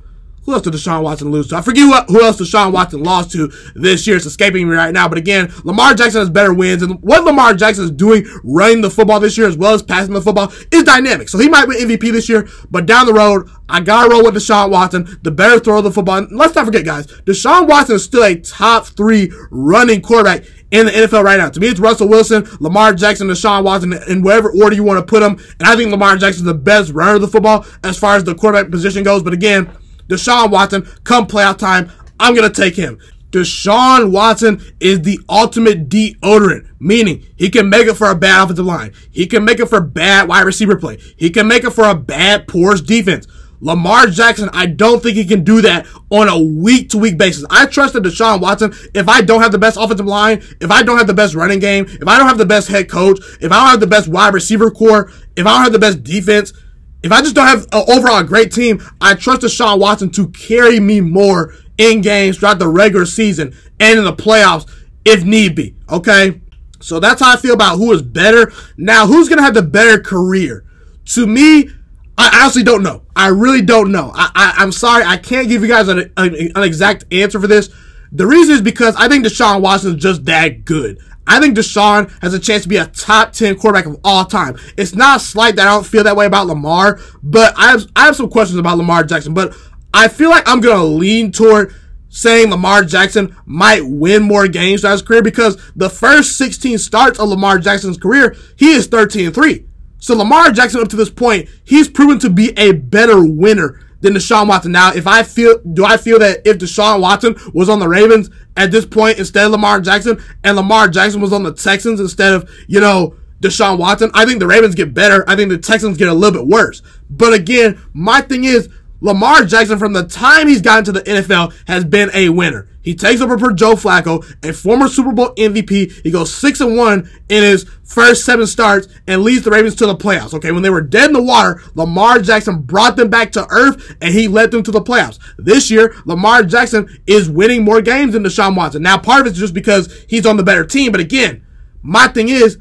who 0.48 0.54
else 0.54 0.62
did 0.62 0.72
Deshaun 0.72 1.02
Watson 1.02 1.30
lose 1.30 1.48
to? 1.48 1.56
I 1.56 1.60
forget 1.60 1.86
what, 1.86 2.08
who 2.08 2.22
else 2.22 2.40
Deshaun 2.40 2.72
Watson 2.72 3.02
lost 3.02 3.32
to 3.32 3.52
this 3.74 4.06
year. 4.06 4.16
It's 4.16 4.24
escaping 4.24 4.66
me 4.66 4.74
right 4.74 4.94
now. 4.94 5.06
But 5.06 5.18
again, 5.18 5.52
Lamar 5.62 5.92
Jackson 5.92 6.22
has 6.22 6.30
better 6.30 6.54
wins. 6.54 6.82
And 6.82 7.02
what 7.02 7.24
Lamar 7.24 7.52
Jackson 7.52 7.84
is 7.84 7.90
doing 7.90 8.26
running 8.42 8.80
the 8.80 8.88
football 8.88 9.20
this 9.20 9.36
year 9.36 9.46
as 9.46 9.58
well 9.58 9.74
as 9.74 9.82
passing 9.82 10.14
the 10.14 10.22
football 10.22 10.50
is 10.72 10.84
dynamic. 10.84 11.28
So 11.28 11.38
he 11.38 11.50
might 11.50 11.68
win 11.68 11.76
MVP 11.76 12.12
this 12.12 12.30
year. 12.30 12.48
But 12.70 12.86
down 12.86 13.04
the 13.04 13.12
road, 13.12 13.46
I 13.68 13.80
gotta 13.80 14.08
roll 14.08 14.24
with 14.24 14.36
Deshaun 14.36 14.70
Watson, 14.70 15.18
the 15.22 15.30
better 15.30 15.60
thrower 15.60 15.78
of 15.78 15.84
the 15.84 15.92
football. 15.92 16.16
And 16.16 16.32
let's 16.32 16.54
not 16.54 16.64
forget, 16.64 16.86
guys, 16.86 17.06
Deshaun 17.06 17.68
Watson 17.68 17.96
is 17.96 18.04
still 18.04 18.24
a 18.24 18.34
top 18.34 18.86
three 18.86 19.30
running 19.50 20.00
quarterback 20.00 20.44
in 20.70 20.86
the 20.86 20.92
NFL 20.92 21.24
right 21.24 21.36
now. 21.36 21.50
To 21.50 21.60
me, 21.60 21.68
it's 21.68 21.78
Russell 21.78 22.08
Wilson, 22.08 22.48
Lamar 22.60 22.94
Jackson, 22.94 23.28
Deshaun 23.28 23.64
Watson, 23.64 23.92
in 24.08 24.22
whatever 24.22 24.50
order 24.50 24.74
you 24.74 24.82
want 24.82 24.98
to 24.98 25.04
put 25.04 25.20
them. 25.20 25.32
And 25.60 25.68
I 25.68 25.76
think 25.76 25.90
Lamar 25.90 26.16
Jackson 26.16 26.40
is 26.40 26.44
the 26.44 26.54
best 26.54 26.92
runner 26.92 27.16
of 27.16 27.20
the 27.20 27.28
football 27.28 27.66
as 27.84 27.98
far 27.98 28.16
as 28.16 28.24
the 28.24 28.34
quarterback 28.34 28.70
position 28.70 29.02
goes. 29.02 29.22
But 29.22 29.34
again, 29.34 29.70
Deshaun 30.08 30.50
Watson, 30.50 30.82
come 31.04 31.26
playoff 31.26 31.58
time, 31.58 31.90
I'm 32.18 32.34
going 32.34 32.50
to 32.50 32.60
take 32.60 32.76
him. 32.76 32.98
Deshaun 33.30 34.10
Watson 34.10 34.60
is 34.80 35.02
the 35.02 35.20
ultimate 35.28 35.88
deodorant, 35.88 36.66
meaning 36.80 37.26
he 37.36 37.50
can 37.50 37.68
make 37.68 37.86
it 37.86 37.94
for 37.94 38.10
a 38.10 38.14
bad 38.14 38.44
offensive 38.44 38.64
line. 38.64 38.92
He 39.10 39.26
can 39.26 39.44
make 39.44 39.60
it 39.60 39.66
for 39.66 39.80
bad 39.80 40.28
wide 40.28 40.46
receiver 40.46 40.76
play. 40.76 40.98
He 41.16 41.28
can 41.28 41.46
make 41.46 41.64
it 41.64 41.70
for 41.70 41.84
a 41.84 41.94
bad 41.94 42.48
porous 42.48 42.80
defense. 42.80 43.26
Lamar 43.60 44.06
Jackson, 44.06 44.48
I 44.52 44.66
don't 44.66 45.02
think 45.02 45.16
he 45.16 45.24
can 45.24 45.42
do 45.42 45.60
that 45.62 45.86
on 46.10 46.28
a 46.28 46.38
week 46.38 46.90
to 46.90 46.98
week 46.98 47.18
basis. 47.18 47.44
I 47.50 47.66
trusted 47.66 48.04
Deshaun 48.04 48.40
Watson. 48.40 48.72
If 48.94 49.08
I 49.08 49.20
don't 49.20 49.42
have 49.42 49.52
the 49.52 49.58
best 49.58 49.76
offensive 49.76 50.06
line, 50.06 50.42
if 50.60 50.70
I 50.70 50.82
don't 50.82 50.96
have 50.96 51.08
the 51.08 51.14
best 51.14 51.34
running 51.34 51.58
game, 51.58 51.86
if 51.86 52.06
I 52.06 52.18
don't 52.18 52.28
have 52.28 52.38
the 52.38 52.46
best 52.46 52.68
head 52.68 52.88
coach, 52.88 53.18
if 53.40 53.50
I 53.50 53.56
don't 53.56 53.68
have 53.70 53.80
the 53.80 53.86
best 53.86 54.08
wide 54.08 54.32
receiver 54.32 54.70
corps, 54.70 55.10
if 55.36 55.46
I 55.46 55.54
don't 55.54 55.64
have 55.64 55.72
the 55.72 55.78
best 55.78 56.02
defense, 56.04 56.52
if 57.02 57.12
I 57.12 57.20
just 57.20 57.34
don't 57.34 57.46
have 57.46 57.66
an 57.72 57.84
overall 57.88 58.22
great 58.22 58.52
team, 58.52 58.82
I 59.00 59.14
trust 59.14 59.42
Deshaun 59.42 59.78
Watson 59.78 60.10
to 60.10 60.28
carry 60.28 60.80
me 60.80 61.00
more 61.00 61.54
in 61.76 62.00
games 62.00 62.38
throughout 62.38 62.58
the 62.58 62.68
regular 62.68 63.06
season 63.06 63.54
and 63.78 63.98
in 63.98 64.04
the 64.04 64.12
playoffs 64.12 64.68
if 65.04 65.24
need 65.24 65.54
be. 65.54 65.76
Okay? 65.88 66.40
So 66.80 67.00
that's 67.00 67.20
how 67.20 67.32
I 67.32 67.36
feel 67.36 67.54
about 67.54 67.76
who 67.76 67.92
is 67.92 68.02
better. 68.02 68.52
Now, 68.76 69.06
who's 69.06 69.28
going 69.28 69.38
to 69.38 69.44
have 69.44 69.54
the 69.54 69.62
better 69.62 70.00
career? 70.00 70.64
To 71.06 71.26
me, 71.26 71.70
I 72.16 72.40
honestly 72.42 72.62
don't 72.62 72.82
know. 72.82 73.02
I 73.14 73.28
really 73.28 73.62
don't 73.62 73.92
know. 73.92 74.12
I, 74.14 74.54
I, 74.58 74.62
am 74.62 74.72
sorry. 74.72 75.04
I 75.04 75.16
can't 75.16 75.48
give 75.48 75.62
you 75.62 75.68
guys 75.68 75.88
an, 75.88 76.12
an, 76.16 76.34
an 76.54 76.62
exact 76.62 77.04
answer 77.12 77.40
for 77.40 77.46
this. 77.46 77.70
The 78.10 78.26
reason 78.26 78.56
is 78.56 78.62
because 78.62 78.96
I 78.96 79.08
think 79.08 79.24
Deshaun 79.24 79.60
Watson 79.60 79.96
is 79.96 80.02
just 80.02 80.24
that 80.26 80.64
good. 80.64 80.98
I 81.28 81.40
think 81.40 81.56
Deshaun 81.56 82.10
has 82.22 82.32
a 82.34 82.38
chance 82.38 82.62
to 82.62 82.68
be 82.68 82.78
a 82.78 82.86
top 82.86 83.32
10 83.32 83.56
quarterback 83.56 83.86
of 83.86 84.00
all 84.02 84.24
time. 84.24 84.56
It's 84.76 84.94
not 84.94 85.18
a 85.18 85.20
slight 85.20 85.56
that 85.56 85.68
I 85.68 85.70
don't 85.70 85.86
feel 85.86 86.04
that 86.04 86.16
way 86.16 86.26
about 86.26 86.46
Lamar, 86.46 87.00
but 87.22 87.52
I 87.56 87.70
have, 87.70 87.86
I 87.94 88.06
have 88.06 88.16
some 88.16 88.30
questions 88.30 88.58
about 88.58 88.78
Lamar 88.78 89.04
Jackson, 89.04 89.34
but 89.34 89.54
I 89.92 90.08
feel 90.08 90.30
like 90.30 90.48
I'm 90.48 90.60
going 90.60 90.78
to 90.78 90.84
lean 90.84 91.30
toward 91.30 91.74
saying 92.08 92.50
Lamar 92.50 92.82
Jackson 92.82 93.36
might 93.44 93.86
win 93.86 94.22
more 94.22 94.48
games 94.48 94.80
throughout 94.80 94.92
his 94.92 95.02
career 95.02 95.22
because 95.22 95.56
the 95.76 95.90
first 95.90 96.36
16 96.38 96.78
starts 96.78 97.18
of 97.18 97.28
Lamar 97.28 97.58
Jackson's 97.58 97.98
career, 97.98 98.34
he 98.56 98.72
is 98.72 98.86
13 98.86 99.26
and 99.26 99.34
3. 99.34 99.66
So 99.98 100.16
Lamar 100.16 100.50
Jackson 100.52 100.80
up 100.80 100.88
to 100.88 100.96
this 100.96 101.10
point, 101.10 101.48
he's 101.64 101.88
proven 101.88 102.18
to 102.20 102.30
be 102.30 102.56
a 102.56 102.72
better 102.72 103.22
winner 103.22 103.80
than 104.00 104.14
Deshaun 104.14 104.48
Watson. 104.48 104.72
Now, 104.72 104.92
if 104.92 105.06
I 105.06 105.22
feel, 105.22 105.58
do 105.58 105.84
I 105.84 105.96
feel 105.96 106.18
that 106.20 106.46
if 106.46 106.58
Deshaun 106.58 107.00
Watson 107.00 107.36
was 107.52 107.68
on 107.68 107.80
the 107.80 107.88
Ravens 107.88 108.30
at 108.56 108.70
this 108.70 108.86
point 108.86 109.18
instead 109.18 109.46
of 109.46 109.52
Lamar 109.52 109.80
Jackson, 109.80 110.22
and 110.44 110.56
Lamar 110.56 110.88
Jackson 110.88 111.20
was 111.20 111.32
on 111.32 111.42
the 111.42 111.52
Texans 111.52 112.00
instead 112.00 112.32
of, 112.32 112.50
you 112.68 112.80
know, 112.80 113.14
Deshaun 113.40 113.78
Watson. 113.78 114.10
I 114.14 114.24
think 114.24 114.40
the 114.40 114.46
Ravens 114.46 114.74
get 114.74 114.94
better. 114.94 115.24
I 115.28 115.36
think 115.36 115.50
the 115.50 115.58
Texans 115.58 115.96
get 115.96 116.08
a 116.08 116.14
little 116.14 116.40
bit 116.40 116.48
worse. 116.48 116.82
But 117.08 117.34
again, 117.34 117.80
my 117.92 118.20
thing 118.20 118.44
is 118.44 118.68
Lamar 119.00 119.44
Jackson, 119.44 119.78
from 119.78 119.92
the 119.92 120.04
time 120.04 120.48
he's 120.48 120.60
gotten 120.60 120.84
to 120.84 120.92
the 120.92 121.02
NFL, 121.02 121.54
has 121.68 121.84
been 121.84 122.10
a 122.14 122.30
winner. 122.30 122.68
He 122.88 122.94
takes 122.94 123.20
over 123.20 123.38
for 123.38 123.52
Joe 123.52 123.74
Flacco, 123.74 124.24
a 124.42 124.50
former 124.50 124.88
Super 124.88 125.12
Bowl 125.12 125.34
MVP. 125.34 126.00
He 126.02 126.10
goes 126.10 126.32
six 126.32 126.62
and 126.62 126.74
one 126.74 127.10
in 127.28 127.42
his 127.42 127.64
first 127.84 128.24
seven 128.24 128.46
starts 128.46 128.88
and 129.06 129.20
leads 129.20 129.44
the 129.44 129.50
Ravens 129.50 129.74
to 129.74 129.86
the 129.86 129.94
playoffs. 129.94 130.32
Okay, 130.32 130.52
when 130.52 130.62
they 130.62 130.70
were 130.70 130.80
dead 130.80 131.08
in 131.08 131.12
the 131.12 131.22
water, 131.22 131.60
Lamar 131.74 132.18
Jackson 132.18 132.62
brought 132.62 132.96
them 132.96 133.10
back 133.10 133.30
to 133.32 133.46
earth 133.50 133.94
and 134.00 134.14
he 134.14 134.26
led 134.26 134.52
them 134.52 134.62
to 134.62 134.70
the 134.70 134.80
playoffs. 134.80 135.18
This 135.36 135.70
year, 135.70 135.94
Lamar 136.06 136.44
Jackson 136.44 136.88
is 137.06 137.28
winning 137.28 137.62
more 137.62 137.82
games 137.82 138.14
than 138.14 138.24
Deshaun 138.24 138.56
Watson. 138.56 138.80
Now, 138.80 138.96
part 138.96 139.20
of 139.20 139.26
it's 139.26 139.38
just 139.38 139.52
because 139.52 140.06
he's 140.08 140.24
on 140.24 140.38
the 140.38 140.42
better 140.42 140.64
team, 140.64 140.90
but 140.90 141.02
again, 141.02 141.44
my 141.82 142.08
thing 142.08 142.30
is, 142.30 142.56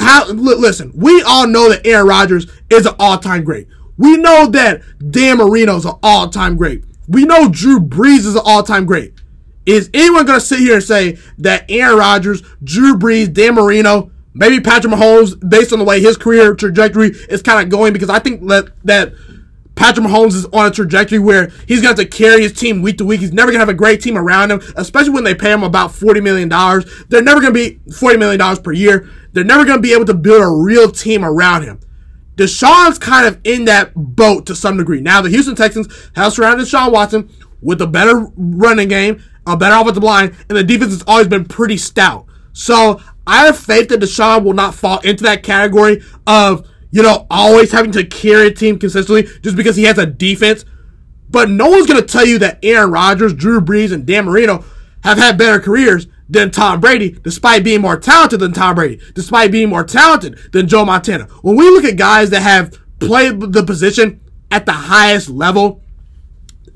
how 0.00 0.26
listen, 0.26 0.90
we 0.96 1.22
all 1.22 1.46
know 1.46 1.68
that 1.68 1.86
Aaron 1.86 2.08
Rodgers 2.08 2.50
is 2.68 2.84
an 2.84 2.96
all-time 2.98 3.44
great. 3.44 3.68
We 3.96 4.16
know 4.16 4.48
that 4.48 4.82
Dan 5.12 5.38
Marino's 5.38 5.84
an 5.84 5.94
all-time 6.02 6.56
great. 6.56 6.82
We 7.06 7.26
know 7.26 7.48
Drew 7.48 7.78
Brees 7.78 8.26
is 8.26 8.34
an 8.34 8.42
all-time 8.44 8.86
great. 8.86 9.19
Is 9.70 9.88
anyone 9.94 10.26
going 10.26 10.40
to 10.40 10.44
sit 10.44 10.58
here 10.58 10.74
and 10.74 10.82
say 10.82 11.18
that 11.38 11.64
Aaron 11.68 11.96
Rodgers, 11.96 12.42
Drew 12.64 12.96
Brees, 12.96 13.32
Dan 13.32 13.54
Marino, 13.54 14.10
maybe 14.34 14.60
Patrick 14.60 14.92
Mahomes, 14.92 15.38
based 15.48 15.72
on 15.72 15.78
the 15.78 15.84
way 15.84 16.00
his 16.00 16.16
career 16.16 16.54
trajectory 16.54 17.10
is 17.28 17.40
kind 17.40 17.62
of 17.62 17.70
going, 17.70 17.92
because 17.92 18.10
I 18.10 18.18
think 18.18 18.46
that 18.48 18.72
that 18.84 19.12
Patrick 19.76 20.06
Mahomes 20.06 20.34
is 20.34 20.44
on 20.46 20.66
a 20.66 20.70
trajectory 20.70 21.20
where 21.20 21.52
he's 21.68 21.80
going 21.80 21.94
to 21.94 22.04
carry 22.04 22.42
his 22.42 22.52
team 22.52 22.82
week 22.82 22.98
to 22.98 23.04
week. 23.04 23.20
He's 23.20 23.32
never 23.32 23.50
going 23.50 23.60
to 23.60 23.66
have 23.66 23.68
a 23.68 23.74
great 23.74 24.02
team 24.02 24.18
around 24.18 24.50
him, 24.50 24.60
especially 24.76 25.10
when 25.10 25.24
they 25.24 25.34
pay 25.34 25.52
him 25.52 25.62
about 25.62 25.90
$40 25.90 26.22
million. 26.22 26.48
They're 27.08 27.22
never 27.22 27.40
going 27.40 27.54
to 27.54 27.58
be 27.70 27.78
$40 27.90 28.18
million 28.18 28.56
per 28.62 28.72
year. 28.72 29.08
They're 29.32 29.44
never 29.44 29.64
going 29.64 29.78
to 29.78 29.82
be 29.82 29.92
able 29.92 30.06
to 30.06 30.14
build 30.14 30.42
a 30.42 30.48
real 30.48 30.90
team 30.90 31.24
around 31.24 31.62
him. 31.62 31.80
Deshaun's 32.34 32.98
kind 32.98 33.26
of 33.26 33.40
in 33.44 33.66
that 33.66 33.92
boat 33.94 34.46
to 34.46 34.56
some 34.56 34.76
degree. 34.76 35.00
Now, 35.00 35.20
the 35.20 35.30
Houston 35.30 35.54
Texans 35.54 36.10
have 36.14 36.32
surrounded 36.32 36.66
Deshaun 36.66 36.92
Watson 36.92 37.30
with 37.62 37.80
a 37.80 37.86
better 37.86 38.26
running 38.36 38.88
game, 38.88 39.22
a 39.52 39.56
better 39.56 39.74
offensive 39.74 40.02
line, 40.02 40.36
and 40.48 40.56
the 40.58 40.64
defense 40.64 40.92
has 40.92 41.04
always 41.06 41.28
been 41.28 41.44
pretty 41.44 41.76
stout. 41.76 42.26
So, 42.52 43.00
I 43.26 43.46
have 43.46 43.58
faith 43.58 43.88
that 43.90 44.00
Deshaun 44.00 44.42
will 44.42 44.54
not 44.54 44.74
fall 44.74 44.98
into 45.00 45.22
that 45.24 45.42
category 45.42 46.02
of, 46.26 46.68
you 46.90 47.02
know, 47.02 47.26
always 47.30 47.70
having 47.70 47.92
to 47.92 48.04
carry 48.04 48.48
a 48.48 48.52
team 48.52 48.78
consistently 48.78 49.22
just 49.42 49.56
because 49.56 49.76
he 49.76 49.84
has 49.84 49.98
a 49.98 50.06
defense. 50.06 50.64
But 51.28 51.48
no 51.48 51.68
one's 51.68 51.86
going 51.86 52.00
to 52.00 52.06
tell 52.06 52.26
you 52.26 52.40
that 52.40 52.58
Aaron 52.64 52.90
Rodgers, 52.90 53.32
Drew 53.32 53.60
Brees, 53.60 53.92
and 53.92 54.04
Dan 54.04 54.24
Marino 54.24 54.64
have 55.04 55.18
had 55.18 55.38
better 55.38 55.60
careers 55.60 56.08
than 56.28 56.50
Tom 56.50 56.80
Brady, 56.80 57.10
despite 57.22 57.62
being 57.62 57.80
more 57.80 57.98
talented 57.98 58.40
than 58.40 58.52
Tom 58.52 58.74
Brady, 58.74 59.00
despite 59.14 59.52
being 59.52 59.68
more 59.68 59.84
talented 59.84 60.38
than 60.52 60.66
Joe 60.68 60.84
Montana. 60.84 61.24
When 61.42 61.56
we 61.56 61.70
look 61.70 61.84
at 61.84 61.96
guys 61.96 62.30
that 62.30 62.42
have 62.42 62.78
played 62.98 63.40
the 63.40 63.64
position 63.64 64.20
at 64.50 64.66
the 64.66 64.72
highest 64.72 65.28
level, 65.28 65.82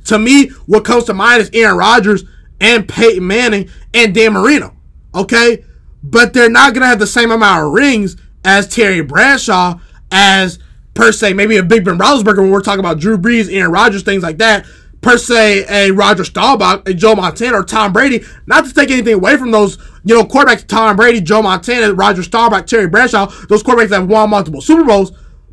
to 0.05 0.19
me, 0.19 0.49
what 0.67 0.85
comes 0.85 1.05
to 1.05 1.15
mind 1.15 1.43
is 1.43 1.51
Aaron 1.53 1.79
Rodgers 1.79 2.25
and 2.61 2.89
Peyton 2.89 3.27
Manning 3.27 3.69
and 3.93 4.15
Dan 4.15 4.33
Marino. 4.33 4.75
Okay? 5.15 5.65
But 6.03 6.33
they're 6.33 6.51
not 6.51 6.75
going 6.75 6.83
to 6.83 6.89
have 6.89 6.99
the 6.99 7.07
same 7.07 7.31
amount 7.31 7.67
of 7.67 7.73
rings 7.73 8.17
as 8.45 8.69
Terry 8.69 9.01
Bradshaw, 9.01 9.79
as 10.11 10.59
per 10.93 11.13
se, 11.13 11.33
maybe 11.33 11.57
a 11.57 11.63
Big 11.63 11.85
Ben 11.85 11.99
Roethlisberger 11.99 12.39
when 12.39 12.51
we're 12.51 12.61
talking 12.61 12.81
about 12.81 13.01
Drew 13.01 13.17
Brees, 13.17 13.53
Aaron 13.53 13.73
Rodgers, 13.73 14.03
things 14.03 14.23
like 14.23 14.39
that 14.39 14.67
per 15.05 15.19
se 15.19 15.67
a 15.69 15.93
Roger 15.93 16.25
Staubach, 16.25 16.89
a 16.89 16.95
Joe 16.95 17.15
Montana, 17.15 17.59
or 17.59 17.63
Tom 17.63 17.93
Brady. 17.93 18.25
Not 18.47 18.65
to 18.65 18.73
take 18.73 18.91
anything 18.91 19.15
away 19.15 19.37
from 19.37 19.51
those, 19.51 19.77
you 20.03 20.15
know, 20.15 20.25
quarterbacks, 20.25 20.67
Tom 20.67 20.97
Brady, 20.97 21.21
Joe 21.21 21.43
Montana, 21.43 21.93
Roger 21.93 22.23
Staubach, 22.23 22.67
Terry 22.67 22.89
Bradshaw, 22.89 23.27
those 23.49 23.63
quarterbacks 23.63 23.91
that 23.91 24.01
have 24.01 24.09
won 24.09 24.31
multiple 24.31 24.63
Super 24.63 24.85
Bowls. 24.85 25.13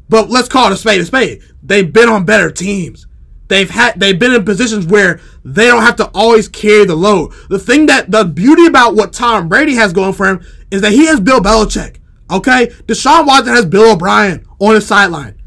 But 0.09 0.29
let's 0.29 0.47
call 0.47 0.67
it 0.67 0.73
a 0.73 0.77
spade 0.77 1.01
a 1.01 1.05
spade. 1.05 1.43
They've 1.61 1.91
been 1.91 2.09
on 2.09 2.25
better 2.25 2.49
teams. 2.49 3.05
They've 3.51 3.69
had 3.69 3.99
they've 3.99 4.17
been 4.17 4.31
in 4.31 4.45
positions 4.45 4.87
where 4.87 5.19
they 5.43 5.65
don't 5.65 5.83
have 5.83 5.97
to 5.97 6.09
always 6.13 6.47
carry 6.47 6.85
the 6.85 6.95
load. 6.95 7.33
The 7.49 7.59
thing 7.59 7.87
that 7.87 8.09
the 8.09 8.23
beauty 8.23 8.65
about 8.65 8.95
what 8.95 9.11
Tom 9.11 9.49
Brady 9.49 9.75
has 9.75 9.91
going 9.91 10.13
for 10.13 10.25
him 10.25 10.45
is 10.71 10.79
that 10.83 10.93
he 10.93 11.05
has 11.07 11.19
Bill 11.19 11.41
Belichick. 11.41 11.97
Okay? 12.31 12.67
Deshaun 12.87 13.27
Watson 13.27 13.53
has 13.53 13.65
Bill 13.65 13.91
O'Brien 13.91 14.47
on 14.59 14.75
his 14.75 14.87
sideline. 14.87 15.37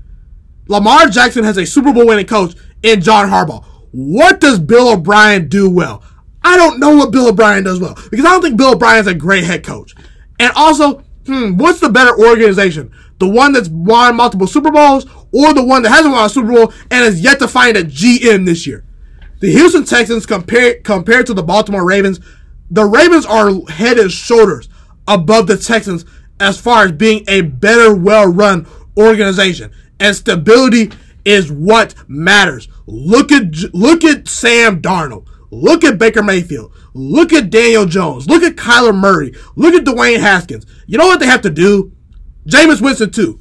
Lamar 0.69 1.07
Jackson 1.07 1.45
has 1.45 1.57
a 1.57 1.65
Super 1.65 1.95
Bowl 1.95 2.07
winning 2.07 2.27
coach 2.27 2.55
in 2.83 3.01
John 3.01 3.31
Harbaugh. 3.31 3.65
What 3.93 4.39
does 4.39 4.59
Bill 4.59 4.93
O'Brien 4.93 5.49
do 5.49 5.71
well? 5.71 6.05
I 6.43 6.59
don't 6.59 6.81
know 6.81 6.95
what 6.95 7.11
Bill 7.11 7.29
O'Brien 7.29 7.65
does 7.65 7.81
well 7.81 7.95
because 8.11 8.27
I 8.27 8.33
don't 8.33 8.43
think 8.43 8.59
Bill 8.59 8.75
O'Brien 8.75 9.01
is 9.01 9.07
a 9.07 9.15
great 9.15 9.45
head 9.45 9.65
coach. 9.65 9.95
And 10.39 10.53
also, 10.57 11.03
hmm, 11.25 11.57
what's 11.57 11.81
the 11.81 11.89
better 11.89 12.15
organization? 12.19 12.93
The 13.19 13.29
one 13.29 13.53
that's 13.53 13.71
won 13.71 14.17
multiple 14.17 14.47
Super 14.47 14.71
Bowls 14.71 15.07
or 15.35 15.53
the 15.53 15.65
one 15.65 15.83
that 15.83 15.91
hasn't 15.91 16.15
won 16.15 16.25
a 16.25 16.29
Super 16.29 16.53
Bowl 16.53 16.73
and 16.91 17.05
has 17.05 17.21
yet 17.21 17.39
to 17.41 17.49
find 17.49 17.77
a 17.77 17.83
GM 17.85 18.47
this 18.47 18.67
year? 18.67 18.85
The 19.41 19.51
Houston 19.51 19.85
Texans 19.85 20.25
compared 20.25 20.85
compared 20.85 21.27
to 21.27 21.35
the 21.35 21.43
Baltimore 21.43 21.85
Ravens, 21.85 22.21
the 22.71 22.85
Ravens 22.85 23.27
are 23.27 23.51
head 23.69 23.99
and 23.99 24.11
shoulders 24.11 24.69
above 25.07 25.49
the 25.49 25.57
Texans 25.57 26.05
as 26.41 26.59
far 26.59 26.85
as 26.85 26.93
being 26.93 27.25
a 27.29 27.43
better, 27.43 27.95
well-run 27.95 28.67
organization. 28.97 29.73
And 30.01 30.15
stability 30.15 30.93
is 31.25 31.51
what 31.51 31.95
matters. 32.09 32.69
Look 32.87 33.33
at 33.33 33.75
look 33.75 34.05
at 34.05 34.29
Sam 34.29 34.81
Darnold. 34.81 35.27
Look 35.51 35.85
at 35.85 35.99
Baker 35.99 36.23
Mayfield. 36.23 36.73
Look 36.95 37.33
at 37.33 37.51
Daniel 37.51 37.87
Jones. 37.87 38.29
Look 38.29 38.43
at 38.43 38.57
Kyler 38.57 38.95
Murray. 38.95 39.33
Look 39.57 39.75
at 39.75 39.85
Dwayne 39.85 40.21
Haskins. 40.21 40.67
You 40.87 40.99
know 40.99 41.07
what 41.07 41.21
they 41.21 41.27
have 41.27 41.43
to 41.43 41.51
do? 41.51 41.93
Jameis 42.47 42.81
Winston 42.81 43.11
too. 43.11 43.41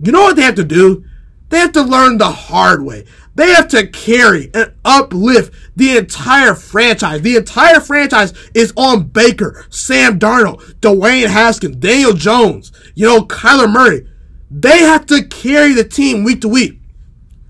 You 0.00 0.12
know 0.12 0.22
what 0.22 0.36
they 0.36 0.42
have 0.42 0.54
to 0.56 0.64
do? 0.64 1.04
They 1.48 1.58
have 1.58 1.72
to 1.72 1.82
learn 1.82 2.18
the 2.18 2.30
hard 2.30 2.84
way. 2.84 3.04
They 3.34 3.50
have 3.52 3.68
to 3.68 3.86
carry 3.86 4.50
and 4.52 4.72
uplift 4.84 5.54
the 5.76 5.96
entire 5.96 6.54
franchise. 6.54 7.22
The 7.22 7.36
entire 7.36 7.80
franchise 7.80 8.32
is 8.52 8.72
on 8.76 9.04
Baker, 9.04 9.64
Sam 9.70 10.18
Darnold, 10.18 10.60
Dwayne 10.80 11.28
Haskins, 11.28 11.76
Daniel 11.76 12.14
Jones, 12.14 12.72
you 12.96 13.06
know, 13.06 13.22
Kyler 13.22 13.70
Murray. 13.70 14.08
They 14.50 14.80
have 14.80 15.06
to 15.06 15.24
carry 15.24 15.72
the 15.72 15.84
team 15.84 16.24
week 16.24 16.40
to 16.40 16.48
week. 16.48 16.80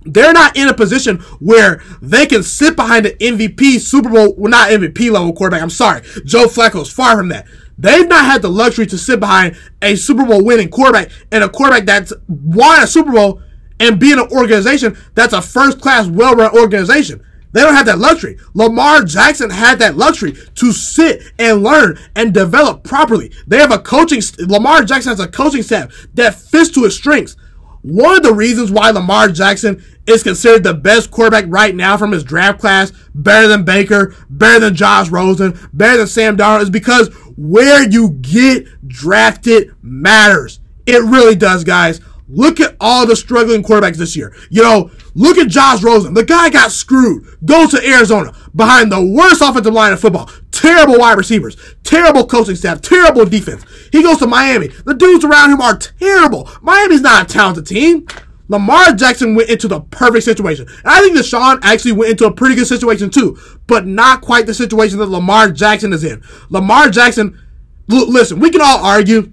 They're 0.05 0.33
not 0.33 0.57
in 0.57 0.69
a 0.69 0.75
position 0.75 1.19
where 1.39 1.83
they 2.01 2.27
can 2.27 2.43
sit 2.43 2.77
behind 2.77 3.07
an 3.07 3.17
MVP 3.19 3.81
Super 3.81 4.11
Bowl, 4.11 4.35
well, 4.37 4.51
not 4.51 4.71
MVP 4.71 5.11
level 5.11 5.33
quarterback. 5.33 5.63
I'm 5.63 5.71
sorry. 5.71 6.03
Joe 6.25 6.47
Flacco's 6.47 6.91
far 6.91 7.17
from 7.17 7.29
that. 7.29 7.47
They've 7.79 8.09
not 8.09 8.25
had 8.25 8.43
the 8.43 8.49
luxury 8.51 8.87
to 8.87 8.99
sit 8.99 9.21
behind 9.21 9.57
a 9.81 9.97
Super 9.97 10.25
Bowl 10.27 10.45
winning 10.45 10.69
quarterback 10.69 11.11
and 11.31 11.45
a 11.45 11.49
quarterback 11.49 11.87
that's 11.87 12.13
won 12.27 12.83
a 12.83 12.87
Super 12.87 13.13
Bowl 13.13 13.41
and 13.81 14.01
be 14.01 14.13
in 14.13 14.19
an 14.19 14.29
organization 14.33 14.97
that's 15.15 15.33
a 15.33 15.43
first 15.43 15.81
class, 15.81 16.07
well 16.07 16.35
run 16.35 16.57
organization. 16.57 17.25
They 17.53 17.63
don't 17.63 17.75
have 17.75 17.87
that 17.87 17.99
luxury. 17.99 18.39
Lamar 18.55 19.05
Jackson 19.05 19.51
had 19.51 19.79
that 19.79 19.97
luxury 19.97 20.33
to 20.57 20.73
sit 20.73 21.23
and 21.39 21.63
learn 21.63 21.99
and 22.15 22.35
develop 22.35 22.85
properly. 22.85 23.33
They 23.47 23.59
have 23.59 23.73
a 23.73 23.79
coaching, 23.79 24.23
Lamar 24.39 24.85
Jackson 24.85 25.11
has 25.11 25.21
a 25.21 25.29
coaching 25.29 25.63
staff 25.63 26.09
that 26.15 26.35
fits 26.35 26.71
to 26.73 26.85
his 26.85 26.95
strengths. 26.95 27.37
One 27.83 28.17
of 28.17 28.23
the 28.23 28.35
reasons 28.35 28.71
why 28.71 28.91
Lamar 28.91 29.29
Jackson 29.29 29.83
is 30.07 30.23
considered 30.23 30.65
the 30.65 30.75
best 30.75 31.11
quarterback 31.11 31.45
right 31.49 31.75
now 31.75 31.97
from 31.97 32.13
his 32.13 32.25
draft 32.25 32.61
class, 32.61 32.93
better 33.15 33.47
than 33.47 33.65
Baker, 33.65 34.15
better 34.29 34.61
than 34.61 34.75
Josh 34.75 35.09
Rosen, 35.09 35.59
better 35.73 35.99
than 35.99 36.07
Sam 36.07 36.37
Darnold, 36.37 36.63
is 36.63 36.71
because 36.71 37.09
where 37.37 37.89
you 37.89 38.11
get 38.21 38.67
drafted 38.89 39.75
matters. 39.81 40.61
It 40.87 41.03
really 41.03 41.37
does, 41.37 41.65
guys. 41.65 42.01
Look 42.29 42.61
at 42.61 42.77
all 42.79 43.07
the 43.07 43.17
struggling 43.17 43.63
quarterbacks 43.63 43.97
this 43.97 44.15
year. 44.15 44.35
You 44.51 44.63
know, 44.63 44.91
look 45.15 45.39
at 45.39 45.49
Josh 45.49 45.83
Rosen. 45.83 46.15
The 46.15 46.25
guy 46.25 46.51
got 46.51 46.71
screwed. 46.71 47.27
Goes 47.45 47.71
to 47.71 47.83
Arizona 47.87 48.33
behind 48.55 48.93
the 48.93 49.03
worst 49.03 49.41
offensive 49.41 49.73
line 49.73 49.93
in 49.93 49.99
football. 49.99 50.31
Terrible 50.51 50.99
wide 50.99 51.17
receivers. 51.17 51.57
Terrible 51.85 52.27
coaching 52.27 52.57
staff. 52.57 52.83
Terrible 52.83 53.25
defense. 53.25 53.65
He 53.93 54.03
goes 54.03 54.19
to 54.19 54.27
Miami. 54.27 54.69
The 54.69 54.95
dudes 54.95 55.25
around 55.25 55.53
him 55.53 55.61
are 55.61 55.77
terrible. 55.77 56.51
Miami's 56.61 57.01
not 57.01 57.31
a 57.31 57.33
talented 57.33 57.67
team. 57.67 58.07
Lamar 58.49 58.93
Jackson 58.95 59.35
went 59.35 59.51
into 59.51 59.69
the 59.69 59.81
perfect 59.81 60.25
situation. 60.25 60.67
And 60.67 60.87
I 60.87 61.01
think 61.01 61.17
Deshaun 61.17 61.61
actually 61.63 61.93
went 61.93 62.11
into 62.13 62.27
a 62.27 62.33
pretty 62.33 62.55
good 62.55 62.67
situation 62.67 63.11
too, 63.11 63.39
but 63.67 63.87
not 63.87 64.23
quite 64.23 64.47
the 64.47 64.55
situation 64.55 64.99
that 64.99 65.07
Lamar 65.07 65.51
Jackson 65.51 65.93
is 65.93 66.03
in. 66.03 66.23
Lamar 66.49 66.89
Jackson, 66.89 67.39
l- 67.91 68.11
listen, 68.11 68.41
we 68.41 68.51
can 68.51 68.63
all 68.63 68.85
argue 68.85 69.33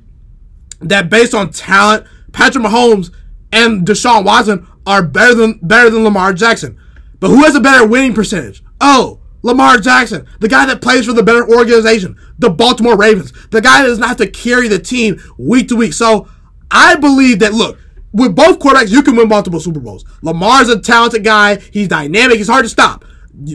that 0.82 1.10
based 1.10 1.34
on 1.34 1.50
talent, 1.52 2.06
Patrick 2.36 2.66
Mahomes 2.66 3.12
and 3.54 3.88
Deshaun 3.88 4.26
Watson 4.26 4.68
are 4.86 5.02
better 5.02 5.34
than 5.34 5.58
better 5.62 5.90
than 5.90 6.04
Lamar 6.04 6.34
Jackson. 6.34 6.78
But 7.22 7.30
who 7.30 7.44
has 7.46 7.56
a 7.56 7.62
better 7.62 7.88
winning 7.88 8.14
percentage? 8.14 8.62
Oh, 8.82 9.22
Lamar 9.42 9.78
Jackson, 9.78 10.28
the 10.42 10.50
guy 10.50 10.66
that 10.66 10.82
plays 10.82 11.06
for 11.06 11.14
the 11.14 11.24
better 11.24 11.48
organization, 11.48 12.18
the 12.38 12.50
Baltimore 12.50 12.98
Ravens, 12.98 13.32
the 13.52 13.62
guy 13.62 13.82
that 13.82 13.88
does 13.88 14.00
not 14.00 14.10
have 14.10 14.18
to 14.18 14.28
carry 14.28 14.68
the 14.68 14.80
team 14.80 15.18
week 15.38 15.70
to 15.70 15.78
week. 15.78 15.94
So 15.94 16.28
I 16.70 16.96
believe 16.96 17.40
that 17.40 17.54
look, 17.54 17.80
with 18.12 18.36
both 18.36 18.60
quarterbacks, 18.60 18.92
you 18.92 19.02
can 19.02 19.16
win 19.16 19.30
multiple 19.30 19.62
Super 19.62 19.80
Bowls. 19.80 20.04
Lamar's 20.22 20.68
a 20.68 20.80
talented 20.80 21.24
guy. 21.24 21.56
He's 21.56 21.88
dynamic. 21.88 22.38
He's 22.38 22.50
hard 22.50 22.66
to 22.66 22.70
stop. 22.70 23.06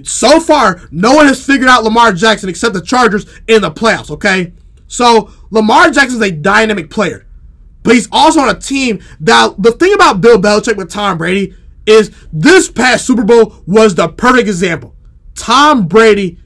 So 0.04 0.40
far, 0.40 0.88
no 0.90 1.14
one 1.14 1.26
has 1.26 1.44
figured 1.44 1.68
out 1.68 1.84
Lamar 1.84 2.12
Jackson 2.12 2.48
except 2.48 2.72
the 2.72 2.80
Chargers 2.80 3.26
in 3.46 3.60
the 3.60 3.70
playoffs, 3.70 4.10
okay? 4.10 4.54
So 4.86 5.30
Lamar 5.50 5.90
Jackson 5.90 6.16
is 6.16 6.22
a 6.22 6.30
dynamic 6.30 6.88
player. 6.88 7.26
But 7.82 7.94
he's 7.94 8.08
also 8.12 8.40
on 8.40 8.48
a 8.48 8.58
team 8.58 9.00
that 9.20 9.54
the 9.58 9.72
thing 9.72 9.94
about 9.94 10.20
Bill 10.20 10.40
Belichick 10.40 10.76
with 10.76 10.90
Tom 10.90 11.18
Brady 11.18 11.54
is 11.86 12.10
this 12.32 12.70
past 12.70 13.06
Super 13.06 13.24
Bowl 13.24 13.62
was 13.66 13.94
the 13.94 14.08
perfect 14.08 14.48
example. 14.48 14.94
Tom 15.34 15.86
Brady 15.86 16.38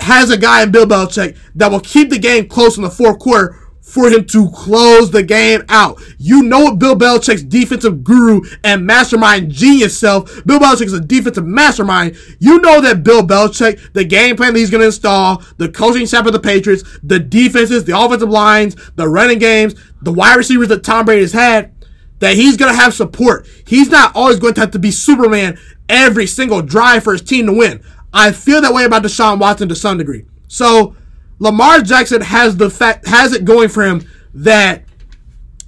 has 0.00 0.30
a 0.30 0.36
guy 0.36 0.62
in 0.62 0.70
Bill 0.70 0.86
Belichick 0.86 1.38
that 1.54 1.70
will 1.70 1.80
keep 1.80 2.10
the 2.10 2.18
game 2.18 2.48
close 2.48 2.76
in 2.76 2.82
the 2.82 2.90
fourth 2.90 3.18
quarter 3.18 3.60
for 3.84 4.08
him 4.08 4.24
to 4.24 4.50
close 4.50 5.10
the 5.10 5.22
game 5.22 5.62
out. 5.68 6.02
You 6.18 6.42
know 6.42 6.60
what 6.60 6.78
Bill 6.78 6.96
Belichick's 6.96 7.42
defensive 7.42 8.02
guru 8.02 8.40
and 8.64 8.86
mastermind 8.86 9.52
genius 9.52 9.96
self, 9.96 10.44
Bill 10.46 10.58
Belichick 10.58 10.86
is 10.86 10.94
a 10.94 11.00
defensive 11.00 11.46
mastermind. 11.46 12.16
You 12.40 12.58
know 12.60 12.80
that 12.80 13.04
Bill 13.04 13.22
Belichick, 13.22 13.92
the 13.92 14.04
game 14.04 14.36
plan 14.36 14.54
that 14.54 14.58
he's 14.58 14.70
going 14.70 14.80
to 14.80 14.86
install, 14.86 15.42
the 15.58 15.68
coaching 15.68 16.06
staff 16.06 16.26
of 16.26 16.32
the 16.32 16.40
Patriots, 16.40 16.98
the 17.02 17.20
defenses, 17.20 17.84
the 17.84 17.96
offensive 17.96 18.30
lines, 18.30 18.74
the 18.96 19.06
running 19.06 19.38
games, 19.38 19.74
the 20.00 20.12
wide 20.12 20.36
receivers 20.36 20.68
that 20.68 20.82
Tom 20.82 21.04
Brady 21.04 21.20
has 21.20 21.32
had, 21.32 21.72
that 22.20 22.36
he's 22.36 22.56
going 22.56 22.72
to 22.72 22.80
have 22.80 22.94
support. 22.94 23.46
He's 23.66 23.90
not 23.90 24.16
always 24.16 24.38
going 24.38 24.54
to 24.54 24.60
have 24.62 24.70
to 24.70 24.78
be 24.78 24.90
Superman 24.90 25.58
every 25.90 26.26
single 26.26 26.62
drive 26.62 27.04
for 27.04 27.12
his 27.12 27.22
team 27.22 27.46
to 27.46 27.52
win. 27.52 27.84
I 28.14 28.32
feel 28.32 28.62
that 28.62 28.72
way 28.72 28.84
about 28.84 29.02
Deshaun 29.02 29.38
Watson 29.38 29.68
to 29.68 29.76
some 29.76 29.98
degree. 29.98 30.24
So, 30.48 30.96
Lamar 31.38 31.80
Jackson 31.80 32.20
has 32.20 32.56
the 32.56 32.70
fact 32.70 33.06
has 33.06 33.32
it 33.32 33.44
going 33.44 33.68
for 33.68 33.84
him 33.84 34.02
that 34.34 34.84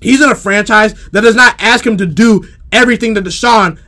he's 0.00 0.22
in 0.22 0.30
a 0.30 0.34
franchise 0.34 0.94
that 1.10 1.22
does 1.22 1.36
not 1.36 1.56
ask 1.58 1.86
him 1.86 1.96
to 1.96 2.06
do 2.06 2.46
everything 2.72 3.14
that 3.14 3.24
Deshaun 3.24 3.78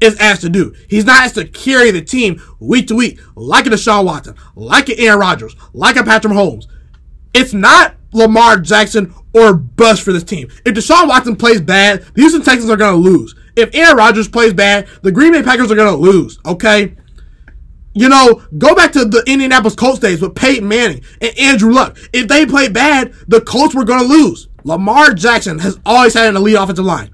is 0.00 0.18
asked 0.20 0.42
to 0.42 0.48
do. 0.48 0.74
He's 0.88 1.04
not 1.04 1.24
asked 1.24 1.34
to 1.34 1.46
carry 1.46 1.90
the 1.90 2.02
team 2.02 2.40
week 2.60 2.86
to 2.88 2.94
week 2.94 3.18
like 3.34 3.66
a 3.66 3.70
Deshaun 3.70 4.04
Watson, 4.04 4.36
like 4.54 4.88
an 4.88 4.96
Aaron 4.98 5.20
Rodgers, 5.20 5.56
like 5.72 5.96
a 5.96 6.04
Patrick 6.04 6.32
Mahomes. 6.32 6.66
It's 7.34 7.52
not 7.52 7.96
Lamar 8.12 8.58
Jackson 8.58 9.14
or 9.34 9.54
bust 9.54 10.02
for 10.02 10.12
this 10.12 10.24
team. 10.24 10.48
If 10.64 10.74
Deshaun 10.74 11.08
Watson 11.08 11.36
plays 11.36 11.60
bad, 11.60 12.02
the 12.14 12.22
Houston 12.22 12.42
Texans 12.42 12.70
are 12.70 12.76
going 12.76 12.94
to 12.94 13.10
lose. 13.10 13.34
If 13.56 13.74
Aaron 13.74 13.96
Rodgers 13.96 14.28
plays 14.28 14.54
bad, 14.54 14.86
the 15.02 15.12
Green 15.12 15.32
Bay 15.32 15.42
Packers 15.42 15.70
are 15.70 15.76
going 15.76 15.92
to 15.92 16.00
lose. 16.00 16.38
Okay. 16.46 16.94
You 17.98 18.08
know, 18.08 18.44
go 18.56 18.76
back 18.76 18.92
to 18.92 19.04
the 19.04 19.24
Indianapolis 19.26 19.74
Colts 19.74 19.98
days 19.98 20.22
with 20.22 20.36
Peyton 20.36 20.68
Manning 20.68 21.02
and 21.20 21.36
Andrew 21.36 21.72
Luck. 21.72 21.98
If 22.12 22.28
they 22.28 22.46
played 22.46 22.72
bad, 22.72 23.12
the 23.26 23.40
Colts 23.40 23.74
were 23.74 23.84
going 23.84 24.00
to 24.00 24.06
lose. 24.06 24.46
Lamar 24.62 25.14
Jackson 25.14 25.58
has 25.58 25.80
always 25.84 26.14
had 26.14 26.28
an 26.28 26.36
elite 26.36 26.54
offensive 26.54 26.84
line. 26.84 27.12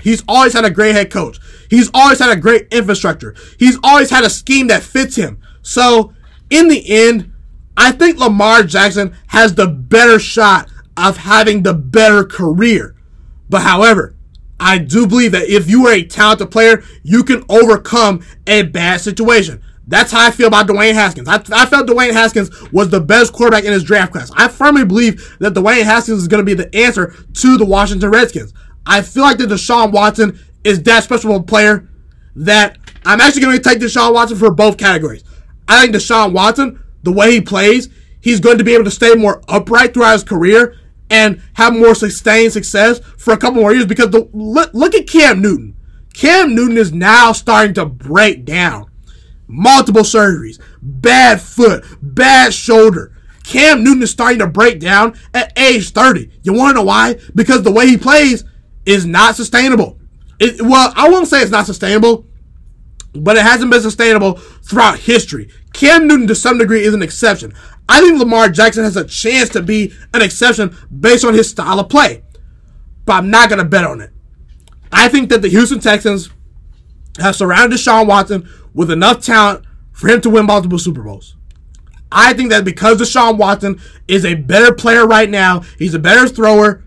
He's 0.00 0.22
always 0.28 0.52
had 0.52 0.64
a 0.64 0.70
great 0.70 0.94
head 0.94 1.10
coach. 1.10 1.40
He's 1.68 1.90
always 1.92 2.20
had 2.20 2.30
a 2.30 2.40
great 2.40 2.68
infrastructure. 2.72 3.34
He's 3.58 3.76
always 3.82 4.08
had 4.08 4.22
a 4.22 4.30
scheme 4.30 4.68
that 4.68 4.84
fits 4.84 5.16
him. 5.16 5.40
So, 5.62 6.12
in 6.48 6.68
the 6.68 6.88
end, 6.88 7.32
I 7.76 7.90
think 7.90 8.18
Lamar 8.18 8.62
Jackson 8.62 9.16
has 9.26 9.56
the 9.56 9.66
better 9.66 10.20
shot 10.20 10.70
of 10.96 11.16
having 11.16 11.64
the 11.64 11.74
better 11.74 12.22
career. 12.22 12.94
But 13.50 13.62
however, 13.62 14.14
I 14.60 14.78
do 14.78 15.08
believe 15.08 15.32
that 15.32 15.48
if 15.48 15.68
you 15.68 15.88
are 15.88 15.92
a 15.92 16.04
talented 16.04 16.52
player, 16.52 16.84
you 17.02 17.24
can 17.24 17.42
overcome 17.48 18.24
a 18.46 18.62
bad 18.62 19.00
situation. 19.00 19.60
That's 19.88 20.12
how 20.12 20.26
I 20.26 20.30
feel 20.30 20.48
about 20.48 20.68
Dwayne 20.68 20.92
Haskins. 20.92 21.28
I, 21.28 21.36
I 21.50 21.64
felt 21.64 21.88
Dwayne 21.88 22.12
Haskins 22.12 22.50
was 22.70 22.90
the 22.90 23.00
best 23.00 23.32
quarterback 23.32 23.64
in 23.64 23.72
his 23.72 23.82
draft 23.82 24.12
class. 24.12 24.30
I 24.36 24.48
firmly 24.48 24.84
believe 24.84 25.36
that 25.40 25.54
Dwayne 25.54 25.82
Haskins 25.82 26.20
is 26.20 26.28
going 26.28 26.44
to 26.44 26.44
be 26.44 26.52
the 26.54 26.74
answer 26.76 27.14
to 27.32 27.56
the 27.56 27.64
Washington 27.64 28.10
Redskins. 28.10 28.52
I 28.84 29.00
feel 29.00 29.22
like 29.22 29.38
that 29.38 29.48
Deshaun 29.48 29.90
Watson 29.90 30.38
is 30.62 30.82
that 30.82 31.04
special 31.04 31.34
of 31.34 31.42
a 31.42 31.44
player 31.44 31.88
that 32.36 32.76
I'm 33.06 33.20
actually 33.22 33.40
going 33.42 33.56
to 33.56 33.62
take 33.62 33.78
Deshaun 33.78 34.12
Watson 34.12 34.36
for 34.36 34.52
both 34.52 34.76
categories. 34.76 35.24
I 35.66 35.80
think 35.80 35.94
Deshaun 35.94 36.32
Watson, 36.34 36.82
the 37.02 37.12
way 37.12 37.32
he 37.32 37.40
plays, 37.40 37.88
he's 38.20 38.40
going 38.40 38.58
to 38.58 38.64
be 38.64 38.74
able 38.74 38.84
to 38.84 38.90
stay 38.90 39.14
more 39.14 39.42
upright 39.48 39.94
throughout 39.94 40.12
his 40.12 40.24
career 40.24 40.76
and 41.08 41.40
have 41.54 41.72
more 41.72 41.94
sustained 41.94 42.52
success 42.52 43.00
for 43.16 43.32
a 43.32 43.38
couple 43.38 43.62
more 43.62 43.72
years 43.72 43.86
because 43.86 44.10
the, 44.10 44.28
look, 44.34 44.72
look 44.74 44.94
at 44.94 45.06
Cam 45.06 45.40
Newton. 45.40 45.76
Cam 46.12 46.54
Newton 46.54 46.76
is 46.76 46.92
now 46.92 47.32
starting 47.32 47.72
to 47.74 47.86
break 47.86 48.44
down 48.44 48.87
multiple 49.48 50.02
surgeries, 50.02 50.60
bad 50.80 51.40
foot, 51.40 51.84
bad 52.00 52.54
shoulder. 52.54 53.12
Cam 53.44 53.82
Newton 53.82 54.02
is 54.02 54.10
starting 54.10 54.40
to 54.40 54.46
break 54.46 54.78
down 54.78 55.18
at 55.32 55.58
age 55.58 55.90
30. 55.90 56.30
You 56.42 56.52
want 56.52 56.72
to 56.72 56.80
know 56.80 56.84
why? 56.84 57.18
Because 57.34 57.62
the 57.62 57.72
way 57.72 57.86
he 57.88 57.96
plays 57.96 58.44
is 58.84 59.06
not 59.06 59.36
sustainable. 59.36 59.98
It, 60.38 60.60
well, 60.60 60.92
I 60.94 61.08
won't 61.08 61.26
say 61.26 61.40
it's 61.40 61.50
not 61.50 61.66
sustainable, 61.66 62.26
but 63.14 63.36
it 63.36 63.42
hasn't 63.42 63.70
been 63.70 63.80
sustainable 63.80 64.34
throughout 64.34 64.98
history. 64.98 65.50
Cam 65.72 66.06
Newton, 66.06 66.26
to 66.28 66.34
some 66.34 66.58
degree, 66.58 66.82
is 66.82 66.94
an 66.94 67.02
exception. 67.02 67.54
I 67.88 68.00
think 68.00 68.18
Lamar 68.18 68.50
Jackson 68.50 68.84
has 68.84 68.96
a 68.96 69.04
chance 69.04 69.48
to 69.50 69.62
be 69.62 69.94
an 70.12 70.20
exception 70.20 70.76
based 71.00 71.24
on 71.24 71.34
his 71.34 71.48
style 71.48 71.80
of 71.80 71.88
play, 71.88 72.22
but 73.06 73.14
I'm 73.14 73.30
not 73.30 73.48
going 73.48 73.60
to 73.60 73.64
bet 73.64 73.84
on 73.84 74.00
it. 74.02 74.12
I 74.92 75.08
think 75.08 75.30
that 75.30 75.42
the 75.42 75.48
Houston 75.48 75.80
Texans 75.80 76.30
have 77.18 77.34
surrounded 77.34 77.78
Deshaun 77.78 78.06
Watson 78.06 78.48
with 78.78 78.92
enough 78.92 79.20
talent 79.20 79.64
for 79.90 80.06
him 80.06 80.20
to 80.20 80.30
win 80.30 80.46
multiple 80.46 80.78
Super 80.78 81.02
Bowls. 81.02 81.34
I 82.12 82.32
think 82.32 82.50
that 82.50 82.64
because 82.64 82.98
Deshaun 82.98 83.36
Watson 83.36 83.80
is 84.06 84.24
a 84.24 84.34
better 84.34 84.72
player 84.72 85.04
right 85.04 85.28
now, 85.28 85.62
he's 85.78 85.94
a 85.94 85.98
better 85.98 86.28
thrower. 86.28 86.84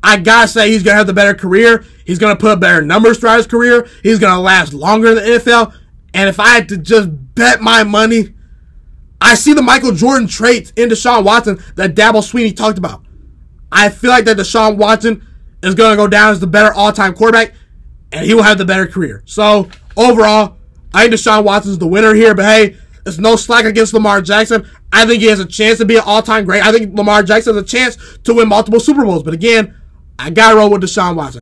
I 0.00 0.18
gotta 0.18 0.46
say 0.46 0.70
he's 0.70 0.84
gonna 0.84 0.96
have 0.96 1.08
the 1.08 1.12
better 1.12 1.34
career. 1.34 1.84
He's 2.06 2.20
gonna 2.20 2.36
put 2.36 2.60
better 2.60 2.82
numbers 2.82 3.18
throughout 3.18 3.38
his 3.38 3.48
career. 3.48 3.88
He's 4.04 4.20
gonna 4.20 4.40
last 4.40 4.72
longer 4.72 5.08
in 5.08 5.14
the 5.16 5.22
NFL. 5.22 5.74
And 6.14 6.28
if 6.28 6.38
I 6.38 6.50
had 6.50 6.68
to 6.68 6.78
just 6.78 7.08
bet 7.34 7.60
my 7.60 7.82
money, 7.82 8.32
I 9.20 9.34
see 9.34 9.54
the 9.54 9.62
Michael 9.62 9.90
Jordan 9.90 10.28
traits 10.28 10.72
in 10.76 10.88
Deshaun 10.88 11.24
Watson 11.24 11.58
that 11.74 11.96
Dabo 11.96 12.22
Swinney 12.22 12.56
talked 12.56 12.78
about. 12.78 13.04
I 13.72 13.88
feel 13.88 14.10
like 14.10 14.24
that 14.26 14.36
Deshaun 14.36 14.76
Watson 14.76 15.26
is 15.64 15.74
gonna 15.74 15.96
go 15.96 16.06
down 16.06 16.30
as 16.30 16.38
the 16.38 16.46
better 16.46 16.72
all-time 16.72 17.12
quarterback, 17.12 17.54
and 18.12 18.24
he 18.24 18.34
will 18.34 18.44
have 18.44 18.58
the 18.58 18.64
better 18.64 18.86
career. 18.86 19.24
So 19.26 19.68
overall, 19.96 20.58
I 20.94 21.02
think 21.02 21.14
Deshaun 21.14 21.44
Watson's 21.44 21.78
the 21.78 21.86
winner 21.86 22.14
here, 22.14 22.34
but 22.34 22.44
hey, 22.44 22.76
it's 23.04 23.18
no 23.18 23.36
slack 23.36 23.64
against 23.64 23.92
Lamar 23.92 24.22
Jackson. 24.22 24.66
I 24.92 25.04
think 25.06 25.20
he 25.20 25.28
has 25.28 25.40
a 25.40 25.44
chance 25.44 25.78
to 25.78 25.84
be 25.84 25.96
an 25.96 26.02
all-time 26.06 26.44
great. 26.44 26.64
I 26.64 26.72
think 26.72 26.96
Lamar 26.96 27.22
Jackson 27.22 27.54
has 27.54 27.62
a 27.62 27.66
chance 27.66 27.98
to 28.24 28.34
win 28.34 28.48
multiple 28.48 28.80
Super 28.80 29.04
Bowls. 29.04 29.22
But 29.22 29.34
again, 29.34 29.74
I 30.18 30.30
gotta 30.30 30.56
roll 30.56 30.70
with 30.70 30.82
Deshaun 30.82 31.16
Watson. 31.16 31.32